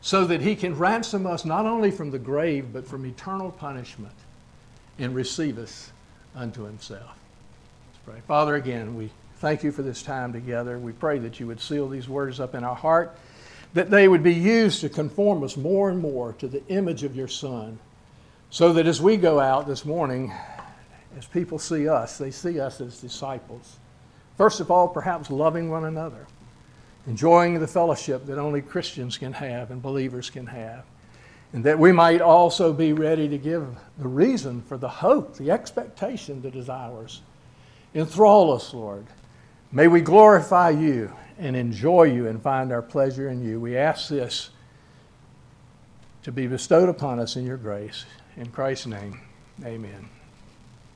so 0.00 0.24
that 0.26 0.40
he 0.40 0.54
can 0.54 0.76
ransom 0.76 1.26
us 1.26 1.44
not 1.44 1.66
only 1.66 1.90
from 1.90 2.10
the 2.10 2.18
grave, 2.18 2.72
but 2.72 2.86
from 2.86 3.04
eternal 3.04 3.50
punishment 3.50 4.14
and 4.98 5.14
receive 5.14 5.58
us 5.58 5.90
unto 6.34 6.64
himself. 6.64 7.16
Let's 7.88 7.98
pray. 8.04 8.20
Father, 8.26 8.54
again, 8.54 8.94
we 8.94 9.10
thank 9.36 9.62
you 9.62 9.72
for 9.72 9.82
this 9.82 10.02
time 10.02 10.32
together. 10.32 10.78
We 10.78 10.92
pray 10.92 11.18
that 11.18 11.40
you 11.40 11.46
would 11.46 11.60
seal 11.60 11.88
these 11.88 12.08
words 12.08 12.40
up 12.40 12.54
in 12.54 12.64
our 12.64 12.74
heart, 12.74 13.16
that 13.74 13.90
they 13.90 14.08
would 14.08 14.22
be 14.22 14.34
used 14.34 14.80
to 14.82 14.88
conform 14.88 15.42
us 15.42 15.56
more 15.56 15.90
and 15.90 15.98
more 15.98 16.32
to 16.34 16.48
the 16.48 16.66
image 16.68 17.02
of 17.04 17.16
your 17.16 17.28
Son, 17.28 17.78
so 18.50 18.72
that 18.72 18.86
as 18.86 19.00
we 19.00 19.16
go 19.16 19.38
out 19.40 19.66
this 19.66 19.84
morning, 19.84 20.32
as 21.16 21.26
people 21.26 21.58
see 21.58 21.88
us, 21.88 22.18
they 22.18 22.30
see 22.30 22.60
us 22.60 22.80
as 22.80 23.00
disciples. 23.00 23.76
First 24.36 24.60
of 24.60 24.70
all, 24.70 24.88
perhaps 24.88 25.30
loving 25.30 25.70
one 25.70 25.84
another, 25.84 26.26
enjoying 27.06 27.58
the 27.60 27.68
fellowship 27.68 28.26
that 28.26 28.38
only 28.38 28.62
Christians 28.62 29.18
can 29.18 29.32
have 29.32 29.70
and 29.70 29.82
believers 29.82 30.30
can 30.30 30.46
have 30.46 30.84
and 31.52 31.64
that 31.64 31.78
we 31.78 31.92
might 31.92 32.20
also 32.20 32.72
be 32.72 32.92
ready 32.92 33.28
to 33.28 33.38
give 33.38 33.66
the 33.98 34.08
reason 34.08 34.62
for 34.62 34.76
the 34.76 34.88
hope, 34.88 35.36
the 35.36 35.50
expectation 35.50 36.42
that 36.42 36.54
is 36.54 36.68
ours. 36.68 37.22
Enthrall 37.94 38.52
us, 38.52 38.72
Lord. 38.72 39.06
May 39.72 39.88
we 39.88 40.00
glorify 40.00 40.70
you 40.70 41.12
and 41.38 41.56
enjoy 41.56 42.04
you 42.04 42.28
and 42.28 42.40
find 42.40 42.72
our 42.72 42.82
pleasure 42.82 43.28
in 43.28 43.42
you. 43.44 43.60
We 43.60 43.76
ask 43.76 44.08
this 44.08 44.50
to 46.22 46.30
be 46.30 46.46
bestowed 46.46 46.88
upon 46.88 47.18
us 47.18 47.36
in 47.36 47.44
your 47.44 47.56
grace. 47.56 48.04
In 48.36 48.46
Christ's 48.46 48.86
name, 48.86 49.20
amen. 49.64 50.08